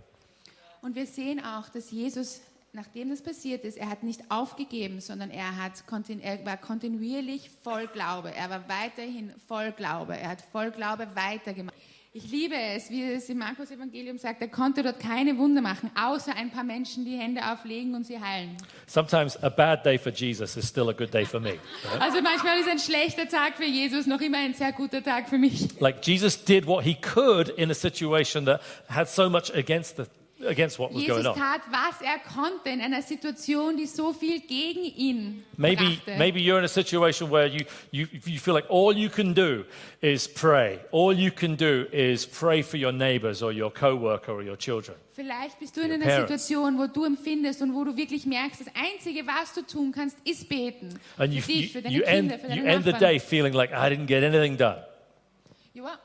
[0.83, 2.41] Und wir sehen auch, dass Jesus,
[2.73, 5.85] nachdem das passiert ist, er hat nicht aufgegeben, sondern er, hat,
[6.23, 8.35] er war kontinuierlich voll Glaube.
[8.35, 10.17] Er war weiterhin voll Glaube.
[10.17, 11.75] Er hat voll Glaube weitergemacht.
[12.13, 16.35] Ich liebe es, wie es im Markus-Evangelium sagt, er konnte dort keine Wunder machen, außer
[16.35, 18.57] ein paar Menschen, die Hände auflegen und sie heilen.
[18.89, 21.51] Sometimes a bad day for Jesus is still a good day for me.
[21.51, 21.61] right?
[22.01, 25.39] Also manchmal ist ein schlechter Tag für Jesus noch immer ein sehr guter Tag für
[25.39, 25.69] mich.
[25.79, 30.07] Like Jesus did what he could in a situation that had so much against, the,
[30.47, 31.35] against what was Jesus going on.
[31.35, 36.19] tat, was er konnte in einer Situation, die so viel gegen ihn Maybe, brachte.
[36.19, 39.65] maybe you're in a situation where you, you, you feel like all you can do
[40.01, 40.79] is pray.
[40.93, 44.97] All you can do is pray for your neighbors or your coworker or your children.
[45.13, 46.33] Vielleicht bist du in einer parents.
[46.33, 50.17] Situation, wo du empfindest und wo du wirklich merkst, das Einzige, was du tun kannst,
[50.25, 50.99] ist beten.
[51.19, 53.21] And you, für dich, für deine you, Kinder, end, für deine you end the day
[53.21, 54.83] feeling like I didn't get anything done.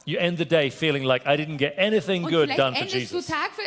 [0.06, 2.93] You end the day feeling like I didn't get anything Und good done for endest
[3.12, 3.28] du Jesus.
[3.28, 3.63] Tag für,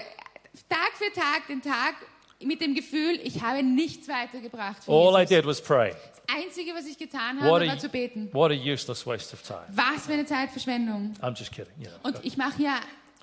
[0.68, 1.94] Tag für Tag den Tag
[2.40, 5.29] mit dem Gefühl, ich habe nichts weitergebracht für All I Jesus.
[5.29, 5.90] did was pray.
[6.27, 8.29] Das Einzige, was ich getan What habe, a, war zu beten.
[8.33, 9.64] what a useless waste of time.
[9.71, 11.14] Was für eine Zeitverschwendung.
[11.21, 11.73] I'm just kidding.
[11.81, 11.90] Know.
[12.03, 12.75] Und ich mache hier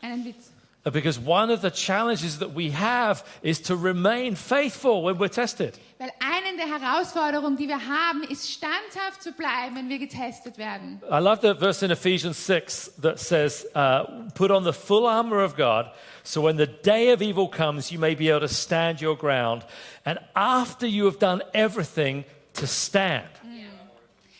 [0.01, 0.51] einen Witz.
[0.91, 5.79] Because one of the challenges that we have is to remain faithful when we're tested.
[5.97, 11.01] Weil eine der Herausforderungen, die wir haben, ist standhaft zu bleiben, wenn wir getestet werden.
[11.09, 14.03] I love the verse in Ephesians 6 that says, uh,
[14.35, 15.89] Put on the full armor of God,
[16.23, 19.63] so when the day of evil comes, you may be able to stand your ground.
[20.05, 23.27] And after you have done everything, to stand.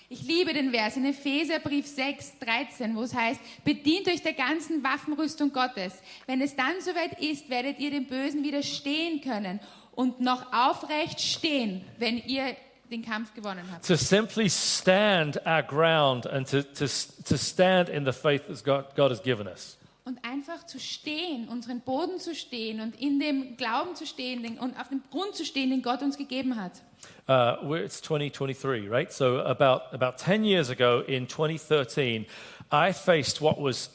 [0.07, 4.83] Ich liebe den Vers in Epheserbrief 6, 13, wo es heißt, bedient euch der ganzen
[4.83, 5.93] Waffenrüstung Gottes.
[6.27, 9.59] Wenn es dann soweit ist, werdet ihr dem Bösen widerstehen können
[9.95, 12.55] und noch aufrecht stehen, wenn ihr
[12.91, 13.87] den Kampf gewonnen habt.
[13.87, 16.85] To simply stand our ground and to, to,
[17.27, 19.75] to stand in the faith that God, God has given us.
[20.05, 24.79] Und einfach zu stehen, unseren Boden zu stehen und in dem Glauben zu stehen und
[24.79, 26.73] auf dem Grund zu stehen, den Gott uns gegeben hat.
[27.27, 29.11] Uh, it's 2023, right?
[29.11, 32.27] So about about 10 years ago, in 2013,
[32.71, 33.89] I faced what was,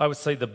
[0.00, 0.48] I would say, the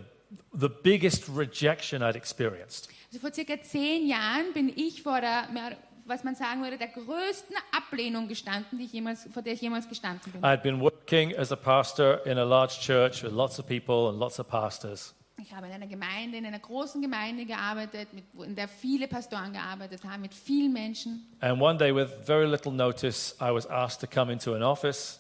[0.54, 2.90] the biggest rejection I'd experienced.
[3.08, 6.88] Also vor circa zehn Jahren bin ich vor der, mehr- was man sagen würde, der
[6.88, 10.42] größten Ablehnung gestanden, die ich jemals, vor der ich jemals gestanden bin.
[10.44, 14.18] I'd been working as a pastor in a large church with lots of people and
[14.20, 15.14] lots of pastors.
[15.40, 19.54] Ich habe in einer Gemeinde, in einer großen Gemeinde gearbeitet, mit, in der viele Pastoren
[19.54, 21.28] gearbeitet haben, mit vielen Menschen.
[21.42, 25.20] And one day, with very little notice, I was asked to come into an office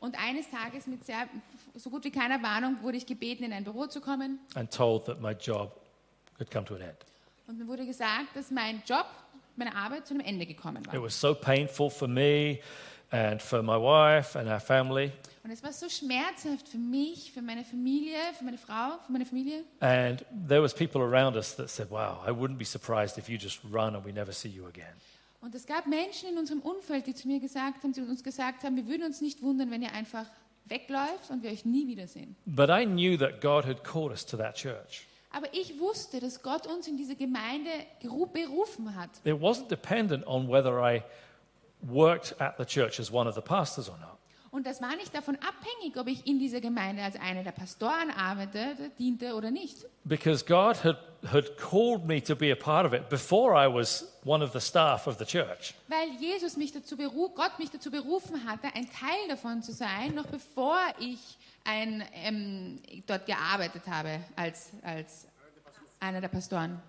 [0.00, 1.28] Und eines Tages mit sehr,
[1.74, 4.40] so gut wie keiner Warnung wurde ich gebeten, in ein Büro zu kommen.
[4.54, 5.70] and told that my job
[6.40, 6.96] had come to an end.
[7.46, 9.06] Und mir wurde gesagt, dass mein Job,
[9.58, 11.02] meine Arbeit zu einem Ende gekommen It war.
[11.02, 12.58] was so painful for me
[13.10, 15.12] and for my wife and our family.
[15.44, 19.24] Und es war so schmerzhaft für mich, für meine Familie, für meine Frau, für meine
[19.24, 19.64] Familie.
[19.80, 23.36] And there was people around us that said, "Wow, I wouldn't be surprised if you
[23.38, 24.94] just run and we never see you again."
[25.40, 28.64] Und es gab Menschen in unserem Umfeld, die zu mir gesagt haben, die uns gesagt
[28.64, 30.26] haben, wir würden uns nicht wundern, wenn ihr einfach
[30.64, 32.36] wegläuft und wir euch nie wiedersehen.
[32.44, 35.06] But I knew that God had called us to that church.
[35.30, 39.10] Aber ich wusste, dass Gott uns in diese Gemeinde berufen hat.
[39.24, 41.02] It wasn't dependent on whether I
[41.82, 44.18] worked at the church as one of the pastors or not.
[44.50, 48.10] Und das war nicht davon abhängig, ob ich in dieser Gemeinde als einer der Pastoren
[48.10, 49.84] arbeitete, diente oder nicht.
[50.04, 50.96] Because God had,
[51.30, 54.60] had called me to be a part of it before I was one of the
[54.60, 55.74] staff of the church.
[55.88, 60.26] Weil Jesus mich dazu Gott mich dazu berufen hatte, ein Teil davon zu sein, noch
[60.26, 61.18] bevor ich
[61.68, 65.26] ein, ähm, dort gearbeitet habe als, als
[66.00, 66.80] einer der Pastoren.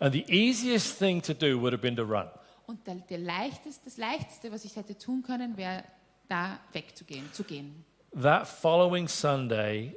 [0.00, 2.28] And the easiest thing to do would have been to run.
[2.66, 5.82] Und der, der leichteste, das Leichteste, was ich hätte tun können, wäre,
[6.28, 7.84] da wegzugehen, zu gehen.
[8.12, 9.96] That following Sunday,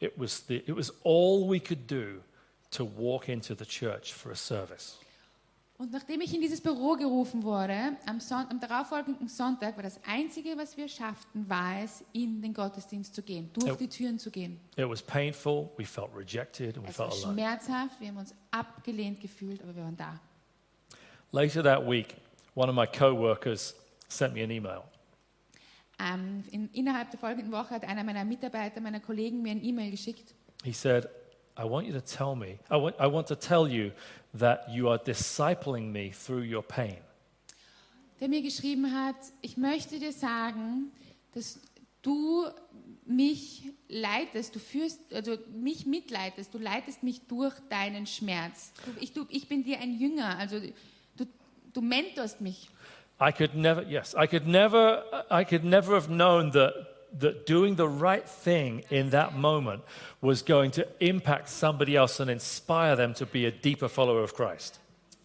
[0.00, 2.20] it was, the, it was all we could do
[2.72, 4.98] to walk into the church for a service.
[5.80, 10.00] Und nachdem ich in dieses Büro gerufen wurde, am, Son am darauffolgenden Sonntag war das
[10.04, 13.76] Einzige, was wir schafften, war es, in den Gottesdienst zu gehen, durch Ja.
[13.76, 14.58] die Türen zu gehen.
[14.76, 17.32] It was painful, we felt rejected, we Es war felt alone.
[17.40, 20.18] schmerzhaft, wir haben uns abgelehnt gefühlt, aber wir waren da.
[21.30, 22.16] Later that week,
[22.56, 23.76] one of my co workers
[24.08, 24.82] sent me an email.
[26.00, 29.92] Ähm, in, innerhalb der folgenden Woche hat einer meiner Mitarbeiter, meiner Kollegen mir ein E-Mail
[29.92, 30.34] geschickt.
[30.64, 31.08] He said,
[31.58, 33.90] I want you to tell me, I want, I want to tell you
[34.34, 36.98] that you are discipling me through your pain.
[38.20, 40.90] der mir geschrieben hat, ich möchte dir sagen,
[41.34, 41.60] dass
[42.02, 42.46] du
[43.06, 48.72] mich leitest, du führst, also mich mitleitest, du leitest mich durch deinen Schmerz.
[48.84, 50.60] Du, ich, du, ich bin dir ein Jünger, also
[51.16, 51.26] du,
[51.72, 52.68] du mentorst mich.
[53.20, 56.72] I could never, yes, I could never, I could never have known that,
[57.20, 59.82] that doing the right thing in that moment
[60.20, 64.34] was going to impact somebody else and inspire them to be a deeper follower of
[64.34, 64.80] Christ.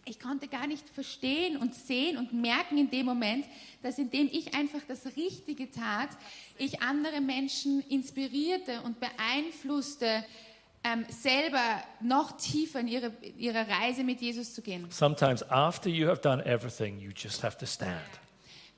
[0.06, 3.46] Ich konnte gar nicht verstehen und sehen und merken in dem Moment,
[3.82, 6.10] dass indem ich einfach das Richtige tat,
[6.58, 10.26] ich andere Menschen inspirierte und beeinflusste,
[10.84, 14.86] ähm, selber noch tiefer in ihre, ihre Reise mit Jesus zu gehen.
[14.90, 18.02] Sometimes after you have done everything, you just have to stand.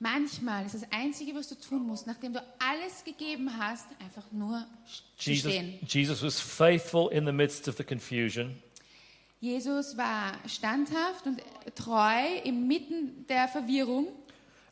[0.05, 4.63] Manchmal ist das Einzige, was du tun musst, nachdem du alles gegeben hast, einfach nur
[5.17, 5.79] Jesus, stehen.
[5.87, 8.55] Jesus was faithful in the midst of the confusion.
[9.41, 11.41] Jesus war standhaft und
[11.73, 14.09] treu inmitten der Verwirrung.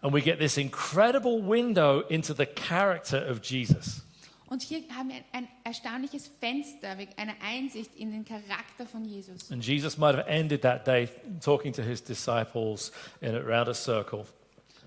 [0.02, 4.04] And we get this incredible window into the character of Jesus.
[4.46, 9.52] Und hier haben wir ein erstaunliches Fenster, eine Einsicht in den Charakter von Jesus.
[9.52, 11.10] And Jesus might have ended that day
[11.44, 14.28] talking to his disciples in around a circle.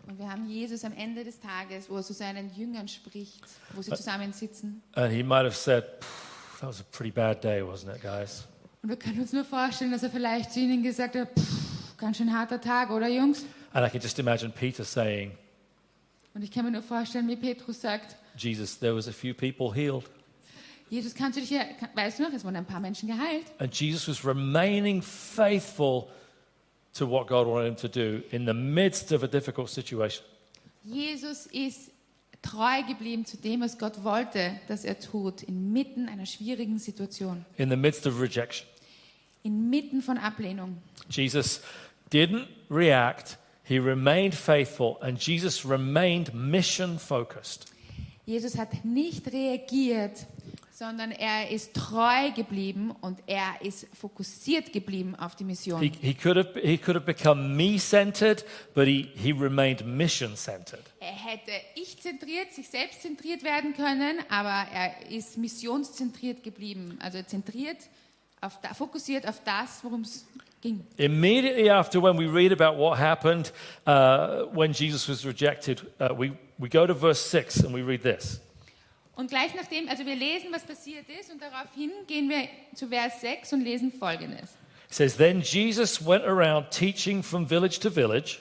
[0.06, 3.42] Und wir haben Jesus am Ende des Tages, wo er zu seinen Jüngern spricht,
[3.74, 4.82] wo sie zusammensitzen.
[4.94, 8.44] And he might have said, "Phew, That was a pretty bad day, wasn't it, guys?
[8.82, 12.16] Und wir können uns nur vorstellen, dass er vielleicht zu ihnen gesagt hat, "Pff, ganz
[12.16, 13.44] schön harter Tag, oder Jungs?
[13.72, 15.32] And I can just imagine Peter saying,
[16.34, 19.74] Und ich kann mir nur vorstellen, wie Petrus sagt, Jesus, there was a few people
[19.74, 20.04] healed.
[20.88, 21.50] Jesus, kannst du dich
[21.94, 23.46] weißt du noch, es wurden ein paar Menschen geheilt.
[23.58, 26.08] And Jesus was remaining faithful to
[27.04, 30.24] what God wanted him to do in the midst of a difficult situation.
[30.84, 31.90] Jesus ist
[32.42, 37.68] treu geblieben zu dem, was Gott wollte, dass er tut, inmitten einer schwierigen Situation, In
[37.70, 38.66] the midst of rejection.
[39.42, 40.76] inmitten von Ablehnung.
[41.10, 41.60] Jesus
[42.12, 47.66] didn't react, he remained faithful, and Jesus remained mission focused.
[48.26, 50.26] Jesus hat nicht reagiert,
[50.78, 55.80] sondern er ist treu geblieben und er ist fokussiert geblieben auf die Mission.
[55.80, 60.36] He, he, could have, he could have become me centered, but he, he remained mission
[60.36, 60.82] centered.
[61.00, 67.78] Er hätte ich-zentriert, sich selbst zentriert werden können, aber er ist missionszentriert geblieben, also zentriert,
[68.42, 70.26] auf fokussiert auf das, worum es
[70.60, 70.84] ging.
[70.98, 73.50] Immediately after, when we read about what happened
[73.86, 78.02] uh, when Jesus was rejected, uh, we, we go to verse 6 and we read
[78.02, 78.42] this.
[79.16, 83.20] Und gleich nachdem, also wir lesen, was passiert ist, und daraufhin gehen wir zu Vers
[83.22, 84.50] 6 und lesen folgendes.
[84.88, 88.38] It says, Then Jesus went around teaching from village to village,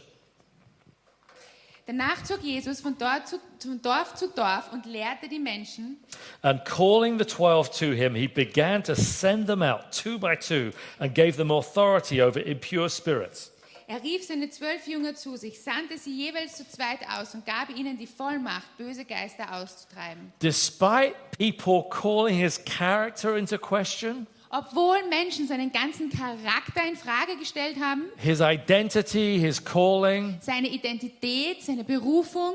[1.88, 5.98] Danach zog Jesus von, zu, von Dorf zu Dorf und lehrte die Menschen.
[6.42, 10.72] and calling the twelve to him, he began to send them out two by two
[11.00, 13.52] and gave them authority over impure spirits.
[13.88, 17.70] Er rief seine zwölf Jünger zu sich, sandte sie jeweils zu zweit aus und gab
[17.70, 20.34] ihnen die Vollmacht, böse Geister auszutreiben.
[20.42, 27.78] Despite people calling his character into question, Obwohl Menschen seinen ganzen Charakter in Frage gestellt
[27.80, 32.54] haben, his identity, his calling, seine Identität, seine Berufung,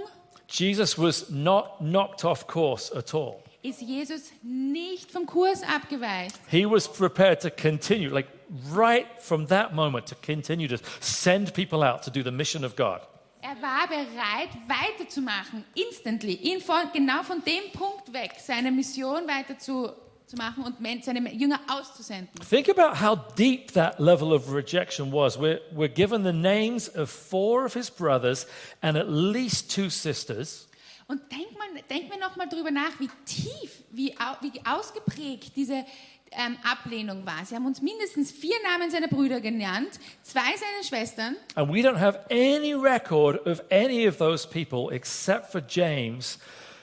[0.48, 3.36] Jesus was not knocked off course at all.
[3.62, 6.34] ist Jesus nicht vom Kurs abgeweicht.
[6.50, 8.26] He was prepared to continue, like
[8.70, 12.76] right from that moment, to continue to send people out to do the mission of
[12.76, 13.00] God.
[13.42, 19.58] Er war bereit, weiterzumachen, instantly, ihn von, genau von dem Punkt weg, seine Mission weiter
[19.58, 19.90] zu,
[20.26, 22.28] zu machen und seine Jünger auszusenden.
[22.48, 25.38] Think about how deep that level of rejection was.
[25.38, 28.46] We're, we're given the names of four of his brothers
[28.82, 30.66] and at least two sisters.
[31.08, 35.84] Und denk, mal, denk mir noch mal drüber nach, wie tief, wie, wie ausgeprägt diese
[36.32, 37.44] ähm, Ablehnung war.
[37.44, 41.36] Sie haben uns mindestens vier Namen seiner Brüder genannt, zwei seiner Schwestern.
[41.54, 46.38] And we don't have any record of any of those people except for James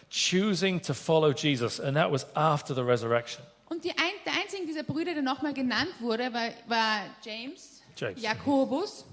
[0.10, 1.80] choosing to follow Jesus.
[1.80, 3.44] And that was after the resurrection.
[3.70, 8.22] Und die ein, der einzige dieser Brüder, der nochmal genannt wurde, war, war James, James.
[8.22, 9.06] Jakobus,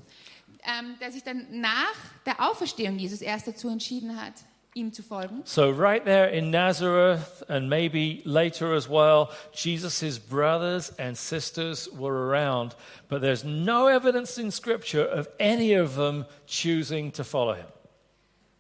[0.65, 1.95] ähm, der sich dann nach
[2.25, 4.35] der Auferstehung Jesus erst dazu entschieden hat,
[4.75, 5.43] ihm zu folgen.
[5.45, 12.29] So, right there in Nazareth, and maybe later as well, Jesus' brothers and sisters were
[12.29, 12.75] around,
[13.09, 17.67] but there's no evidence in Scripture of any of them choosing to follow him.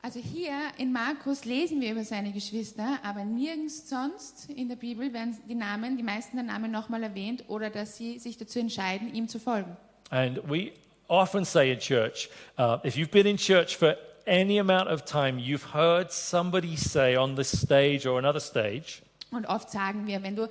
[0.05, 5.14] Also hier in Markus lesen wir über seine Geschwister, aber nirgends sonst in der Bibel
[5.14, 9.14] werden die Namen, die meisten der Namen nochmal erwähnt oder dass sie sich dazu entscheiden,
[9.14, 9.79] ihm zu folgen.
[10.11, 10.72] And we
[11.09, 15.38] often say in church, uh, if you've been in church for any amount of time,
[15.38, 20.37] you've heard somebody say on this stage or another stage, Und oft sagen wir, wenn
[20.37, 20.48] du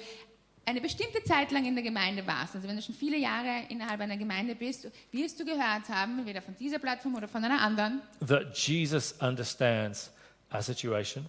[0.66, 4.00] eine bestimmte Zeit lang in der Gemeinde warst, also wenn du schon viele Jahre innerhalb
[4.02, 8.02] einer Gemeinde bist, wirst du gehört haben, entweder von dieser Plattform oder von einer anderen,
[8.26, 10.12] that Jesus understands
[10.54, 11.26] our situation.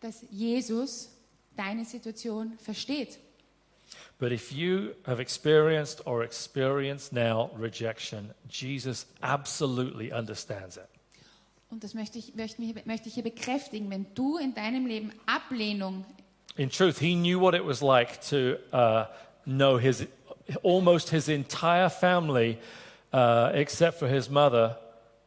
[0.00, 1.10] dass Jesus
[1.56, 3.18] deine Situation versteht.
[4.18, 10.88] But if you have experienced or experience now rejection, Jesus absolutely understands it.
[11.70, 13.90] Und das möchte ich, möchte, mich- möchte ich hier bekräftigen.
[13.90, 16.04] Wenn du in deinem Leben Ablehnung,
[16.56, 19.04] In truth, he knew what it was like to uh,
[19.44, 20.06] know his
[20.64, 22.58] almost his entire family,
[23.12, 24.76] uh, except for his mother,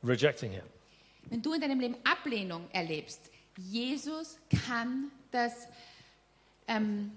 [0.03, 0.63] rejecting him.
[1.29, 3.21] wenn du in deinem Leben Ablehnung erlebst,
[3.57, 5.53] Jesus kann das
[6.67, 7.11] ähm,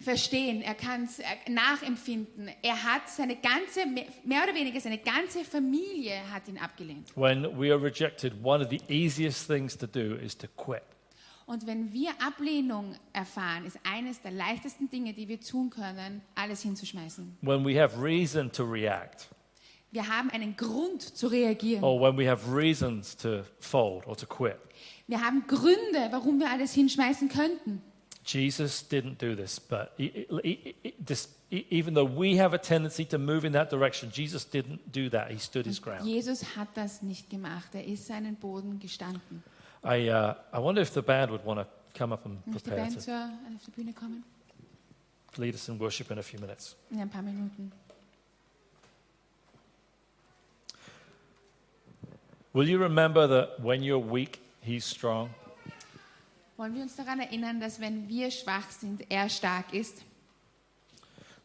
[0.00, 2.50] verstehen, er kann es nachempfinden.
[2.62, 3.86] Er hat seine ganze,
[4.24, 7.16] mehr oder weniger seine ganze Familie hat ihn abgelehnt.
[7.16, 10.82] When we are rejected, one of the easiest things to do is to quit.
[11.46, 16.62] Und wenn wir Ablehnung erfahren, ist eines der leichtesten Dinge, die wir tun können, alles
[16.62, 17.36] hinzuschmeißen.
[17.42, 19.28] When we have reason to react,
[19.90, 21.84] Wir haben einen Grund zu reagieren.
[21.84, 24.56] or when we have reasons to fold or to quit.
[25.06, 27.82] Wir haben Gründe, warum wir alles hinschmeißen könnten.
[28.24, 33.04] Jesus didn't do this, but he- he- he- this- even though we have a tendency
[33.04, 35.30] to move in that direction, Jesus didn't do that.
[35.30, 36.04] He stood his ground.
[36.06, 37.74] Jesus hat das nicht gemacht.
[37.74, 39.42] Er ist seinen Boden gestanden.
[39.84, 41.66] I, uh, I wonder if the band would want to
[41.98, 43.14] come up and Möchte prepare Band to zur,
[43.54, 44.24] auf die Bühne kommen?
[45.36, 46.76] lead us in worship in a few minutes.
[46.90, 47.72] In ein paar Minuten.
[52.54, 55.30] Will you remember that when you're weak, he's strong?
[56.56, 60.02] Wollen wir uns daran erinnern, dass wenn wir schwach sind, er stark ist?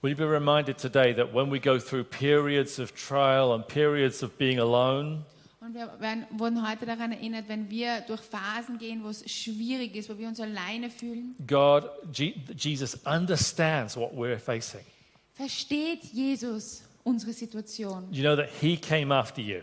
[0.02, 4.24] Will you be reminded today that when we go through periods of trial and periods
[4.24, 5.26] of being alone,
[5.62, 9.96] Und wir werden, wurden heute daran erinnert, wenn wir durch Phasen gehen, wo es schwierig
[9.96, 11.84] ist, wo wir uns alleine fühlen, God,
[12.14, 14.86] Je- Jesus understands what we're facing.
[15.34, 18.08] versteht Jesus unsere Situation.
[18.12, 19.62] You know that he came after you.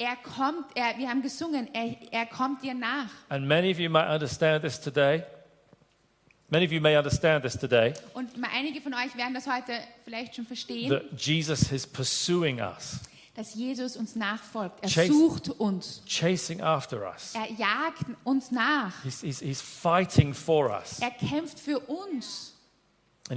[0.00, 3.10] Er kommt, er, wir haben gesungen, er, er kommt dir nach.
[3.28, 5.24] And many of you might understand this today
[6.50, 9.72] Many of you may understand this today Und einige von euch werden das heute
[10.04, 13.00] vielleicht schon verstehen, that Jesus is pursuing us,
[13.34, 14.82] dass Jesus uns nachfolgt.
[14.82, 16.00] Er Chase- sucht uns.
[16.06, 17.34] chasing after us.
[17.34, 18.92] Er jagt uns nach.
[19.02, 21.00] He's, he's, he's fighting for us.
[21.00, 22.54] Er kämpft für uns.
[23.30, 23.36] Und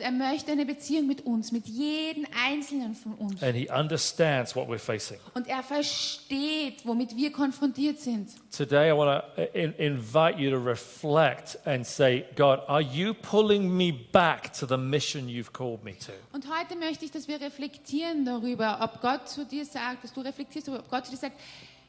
[0.00, 3.42] er möchte eine Beziehung mit uns, mit jedem Einzelnen von uns.
[3.42, 5.18] And he understands what we're facing.
[5.34, 8.30] Und er versteht, womit wir konfrontiert sind.
[8.50, 13.76] Today, I want to in, invite you to reflect and say, God, are you pulling
[13.76, 16.12] me back to the mission you've called me to?
[16.32, 20.22] Und heute möchte ich, dass wir reflektieren darüber, ob Gott zu dir sagt, dass du
[20.22, 21.38] reflektierst, ob Gott zu dir sagt,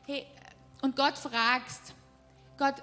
[0.05, 0.25] hey,
[0.81, 1.93] und Gott fragst,
[2.57, 2.75] Gott,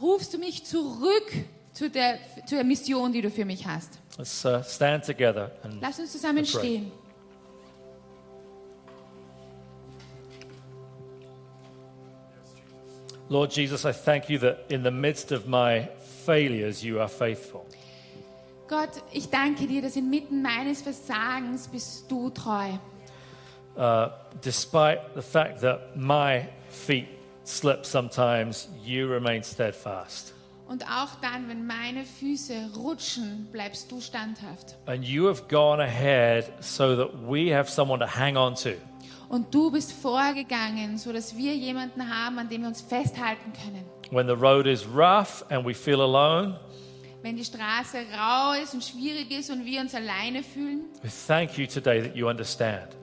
[0.00, 1.32] rufst du mich zurück
[1.72, 3.98] zu der, zu der Mission, die du für mich hast?
[4.18, 6.58] Let's uh, stand together and Lass uns zusammen Pray.
[6.58, 6.92] stehen.
[13.28, 15.88] Lord Jesus, I thank you that in the midst of my
[16.24, 17.66] failures, you are faithful.
[18.68, 22.78] Gott, ich danke dir, dass inmitten meines Versagens bist du treu.
[23.76, 27.06] Uh, despite the fact that my feet
[27.46, 30.34] slip sometimes, you remain steadfast.
[30.68, 34.76] Und auch dann, wenn meine Füße rutschen, bleibst du standhaft.
[34.86, 38.70] And you have gone ahead so that we have someone to hang on to.
[39.28, 43.84] Und du bist vorgegangen, so dass wir jemanden haben, an dem wir uns festhalten können.
[44.10, 46.58] When the road is rough and we feel alone,
[47.22, 51.58] Wenn die Straße rau ist und schwierig ist und wir uns alleine fühlen, we thank
[51.58, 52.96] you today that you understand.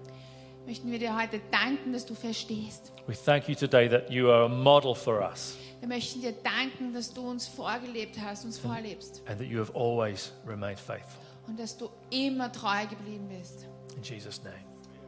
[0.66, 2.92] Möchten wir dir heute danken, dass du verstehst.
[3.08, 6.94] We thank you today that you are a model for us Wir möchten dir danken,
[6.94, 11.22] dass du uns vorgelebt hast, uns vorlebst and that you have always remained faithful.
[11.48, 13.68] und dass du immer treu geblieben bist.
[13.98, 14.56] In Jesus' name.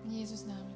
[0.06, 0.74] In Jesus Namen.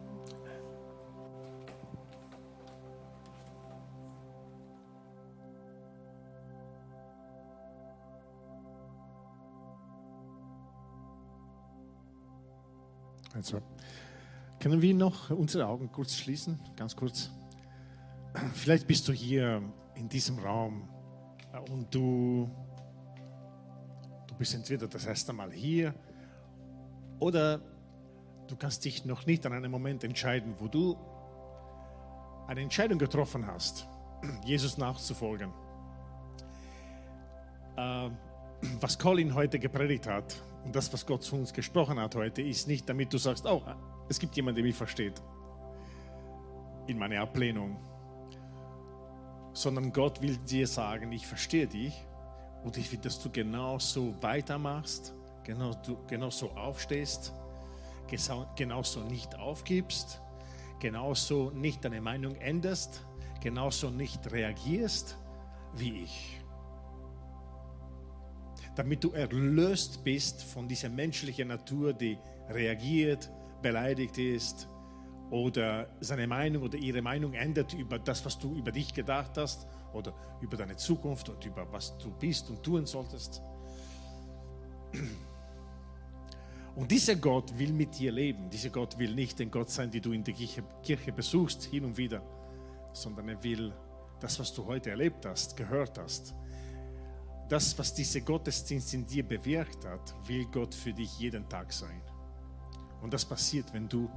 [13.36, 13.62] Also,
[14.60, 16.60] können wir noch unsere Augen kurz schließen?
[16.76, 17.32] Ganz kurz.
[18.54, 19.62] Vielleicht bist du hier
[19.96, 20.88] in diesem Raum
[21.72, 22.50] und du,
[24.28, 25.94] du bist entweder das erste Mal hier
[27.20, 27.62] oder
[28.48, 30.98] du kannst dich noch nicht an einem Moment entscheiden, wo du
[32.48, 33.88] eine Entscheidung getroffen hast,
[34.46, 35.52] Jesus nachzufolgen.
[37.78, 38.10] Äh,
[38.82, 42.68] was Colin heute gepredigt hat und das, was Gott zu uns gesprochen hat heute, ist
[42.68, 43.62] nicht, damit du sagst, oh,
[44.10, 45.22] es gibt jemanden, der mich versteht.
[46.88, 47.78] In meiner Ablehnung,
[49.54, 52.06] sondern Gott will dir sagen, ich verstehe dich.
[52.64, 57.34] Und ich will, dass du genauso weitermachst, genau, du, genauso aufstehst,
[58.10, 60.22] gesa- genauso nicht aufgibst,
[60.80, 63.06] genauso nicht deine Meinung änderst,
[63.42, 65.18] genauso nicht reagierst
[65.76, 66.42] wie ich.
[68.76, 72.18] Damit du erlöst bist von dieser menschlichen Natur, die
[72.50, 73.32] reagiert,
[73.62, 74.68] beleidigt ist
[75.32, 79.68] oder seine Meinung oder ihre Meinung ändert über das, was du über dich gedacht hast
[79.94, 83.42] oder über deine Zukunft und über was du bist und tun solltest.
[86.76, 88.50] Und dieser Gott will mit dir leben.
[88.50, 91.98] Dieser Gott will nicht den Gott sein, den du in der Kirche, besuchst, hin und
[91.98, 92.22] wieder,
[92.94, 93.74] sondern er will
[94.20, 96.34] das, was du heute erlebt hast, gehört hast,
[97.50, 102.02] das, was dieser Gottesdienst in dir bewirkt hat, will Gott für dich jeden Tag sein.
[103.02, 104.10] Und das passiert, wenn du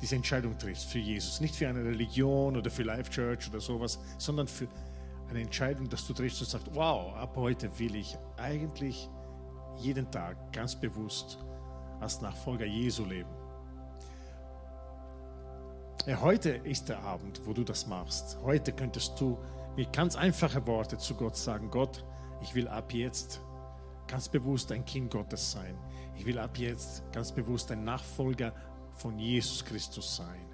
[0.00, 1.40] diese Entscheidung triffst für Jesus.
[1.40, 4.68] Nicht für eine Religion oder für Life Church oder sowas, sondern für
[5.28, 9.08] eine Entscheidung, dass du triffst und sagst, wow, ab heute will ich eigentlich
[9.78, 11.38] jeden Tag ganz bewusst
[12.00, 13.30] als Nachfolger Jesu leben.
[16.06, 18.38] Ja, heute ist der Abend, wo du das machst.
[18.42, 19.38] Heute könntest du
[19.74, 22.04] mit ganz einfachen Worten zu Gott sagen, Gott,
[22.42, 23.40] ich will ab jetzt
[24.06, 25.76] ganz bewusst ein Kind Gottes sein.
[26.16, 28.52] Ich will ab jetzt ganz bewusst ein Nachfolger
[28.90, 30.46] von Jesus Christus sein.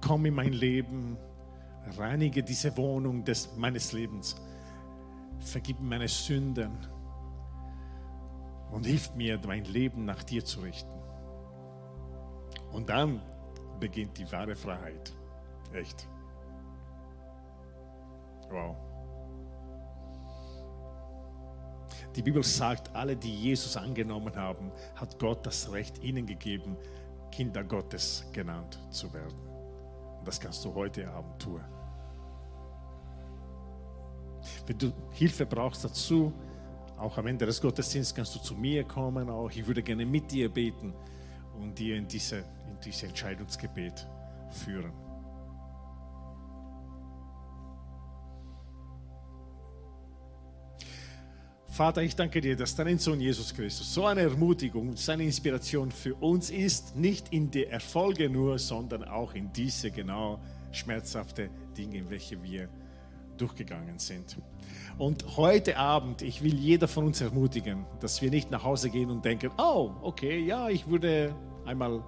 [0.00, 1.18] Komm in mein Leben,
[1.98, 4.36] reinige diese Wohnung des, meines Lebens,
[5.40, 6.76] vergib meine Sünden
[8.70, 10.90] und hilf mir, mein Leben nach dir zu richten.
[12.72, 13.20] Und dann
[13.78, 15.12] beginnt die wahre Freiheit.
[15.72, 16.08] Echt.
[18.50, 18.76] Wow.
[22.16, 26.76] Die Bibel sagt, alle, die Jesus angenommen haben, hat Gott das Recht ihnen gegeben,
[27.30, 29.38] Kinder Gottes genannt zu werden.
[30.18, 31.60] Und das kannst du heute Abend tun.
[34.66, 36.32] Wenn du Hilfe brauchst dazu,
[36.98, 39.30] auch am Ende des Gottesdienstes kannst du zu mir kommen.
[39.30, 40.92] Auch ich würde gerne mit dir beten
[41.58, 44.06] und dir in diese, in diese Entscheidungsgebet
[44.50, 44.92] führen.
[51.80, 56.14] Vater, ich danke dir, dass dein Sohn Jesus Christus so eine Ermutigung, seine Inspiration für
[56.16, 60.38] uns ist, nicht in die Erfolge nur, sondern auch in diese genau
[60.72, 62.68] schmerzhafte Dinge, in welche wir
[63.38, 64.36] durchgegangen sind.
[64.98, 69.08] Und heute Abend, ich will jeder von uns ermutigen, dass wir nicht nach Hause gehen
[69.08, 72.02] und denken, oh, okay, ja, ich wurde einmal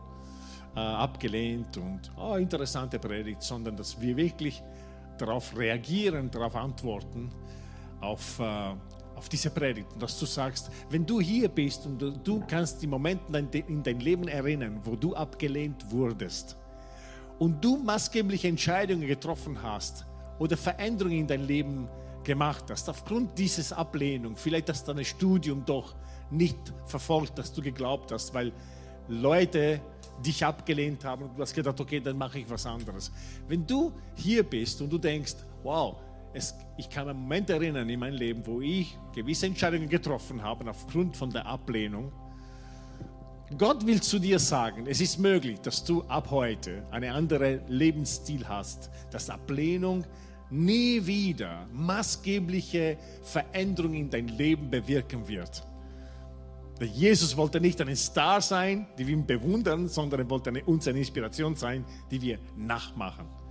[0.76, 4.62] äh, abgelehnt und oh, interessante Predigt, sondern dass wir wirklich
[5.16, 7.30] darauf reagieren, darauf antworten,
[8.02, 8.74] auf, äh,
[9.22, 9.92] auf diese Predigt.
[9.92, 14.00] Und dass du sagst, wenn du hier bist und du, kannst die Momente in dein
[14.00, 16.56] Leben erinnern, wo du abgelehnt wurdest
[17.38, 20.04] und du maßgebliche Entscheidungen getroffen hast
[20.40, 21.88] oder Veränderungen in dein Leben
[22.24, 25.94] gemacht hast, aufgrund dieses Ablehnung, vielleicht hast du dein Studium doch
[26.30, 28.52] nicht verfolgt, dass du geglaubt hast, weil
[29.06, 29.80] Leute
[30.24, 33.12] dich abgelehnt haben und du hast gedacht, okay, dann mache ich was anderes.
[33.46, 35.96] Wenn du hier bist und du denkst, wow,
[36.34, 40.68] es, ich kann einen Moment erinnern in meinem Leben, wo ich gewisse Entscheidungen getroffen habe
[40.68, 42.12] aufgrund von der Ablehnung.
[43.58, 48.48] Gott will zu dir sagen, es ist möglich, dass du ab heute einen anderen Lebensstil
[48.48, 50.04] hast, dass Ablehnung
[50.50, 55.66] nie wieder maßgebliche Veränderungen in dein Leben bewirken wird.
[56.80, 61.54] Jesus wollte nicht ein Star sein, die wir bewundern, sondern er wollte uns eine Inspiration
[61.54, 63.41] sein, die wir nachmachen.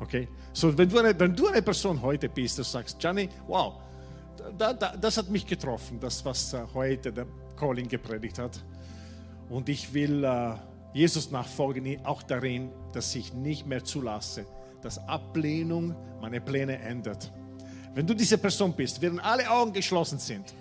[0.00, 0.28] Okay?
[0.52, 3.74] So, wenn du eine, wenn du eine Person heute bist, du sagst, Gianni, wow,
[4.56, 7.26] da, da, das hat mich getroffen, das, was uh, heute der
[7.56, 8.62] Colin gepredigt hat.
[9.48, 10.54] Und ich will uh,
[10.94, 14.46] Jesus nachfolgen, auch darin, dass ich nicht mehr zulasse,
[14.82, 17.30] dass Ablehnung meine Pläne ändert.
[17.94, 20.54] Wenn du diese Person bist, während alle Augen geschlossen sind,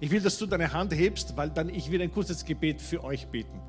[0.00, 3.02] ich will, dass du deine Hand hebst, weil dann ich will ein kurzes Gebet für
[3.02, 3.60] euch beten.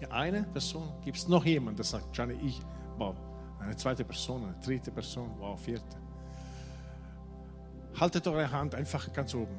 [0.00, 2.60] Ja, eine Person, gibt es noch jemand, der sagt, Gianni, ich,
[2.98, 3.14] wow,
[3.62, 5.96] eine zweite Person, eine dritte Person, wow, vierte.
[7.98, 9.58] Haltet eure Hand einfach ganz oben.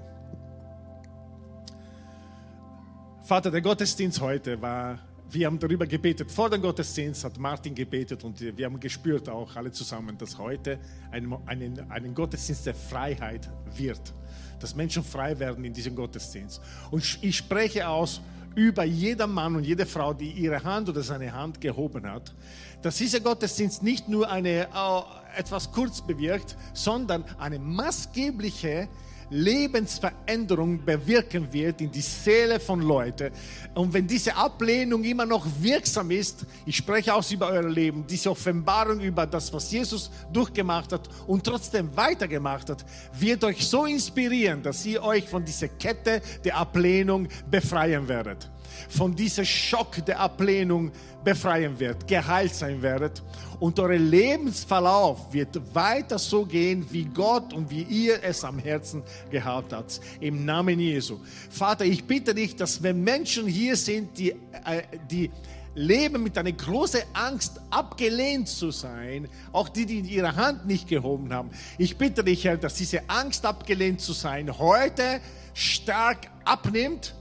[3.22, 5.00] Vater, der Gottesdienst heute war
[5.34, 6.32] wir haben darüber gebetet.
[6.32, 10.78] Vor dem Gottesdienst hat Martin gebetet und wir haben gespürt auch alle zusammen, dass heute
[11.12, 14.14] ein, ein, ein Gottesdienst der Freiheit wird.
[14.60, 16.62] Dass Menschen frei werden in diesem Gottesdienst.
[16.92, 18.22] Und ich spreche aus
[18.56, 22.34] über jeder Mann und jede Frau, die ihre Hand oder seine Hand gehoben hat,
[22.84, 28.90] dass dieser Gottesdienst nicht nur eine, äh, etwas kurz bewirkt, sondern eine maßgebliche
[29.30, 33.32] Lebensveränderung bewirken wird in die Seele von Leuten.
[33.74, 38.30] Und wenn diese Ablehnung immer noch wirksam ist, ich spreche aus über euer Leben, diese
[38.30, 42.86] Offenbarung über das, was Jesus durchgemacht hat und trotzdem weitergemacht hat,
[43.18, 48.50] wird euch so inspirieren, dass ihr euch von dieser Kette der Ablehnung befreien werdet
[48.90, 53.22] von diesem Schock der Ablehnung befreien wird, geheilt sein werdet
[53.60, 59.04] und euer Lebensverlauf wird weiter so gehen, wie Gott und wie ihr es am Herzen
[59.32, 60.02] gehabt habt.
[60.20, 61.20] Im Namen Jesu.
[61.50, 65.32] Vater, ich bitte dich, dass wenn Menschen hier sind, die, äh, die
[65.76, 71.34] leben mit einer großen Angst, abgelehnt zu sein, auch die, die ihre Hand nicht gehoben
[71.34, 71.50] haben.
[71.78, 75.20] Ich bitte dich, Herr, dass diese Angst, abgelehnt zu sein, heute
[75.54, 77.16] stark abnimmt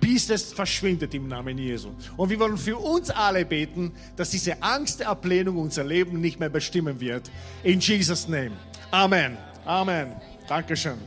[0.00, 1.90] bis es verschwindet im Namen Jesu.
[2.16, 6.40] Und wir wollen für uns alle beten, dass diese Angst der Ablehnung unser Leben nicht
[6.40, 7.30] mehr bestimmen wird.
[7.62, 8.52] In Jesus' name.
[8.90, 9.36] Amen.
[9.64, 10.16] Amen.
[10.48, 10.98] Dankeschön.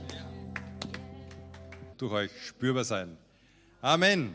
[1.97, 3.17] Durch euch spürbar sein.
[3.81, 4.33] Amen.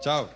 [0.00, 0.28] Ciao.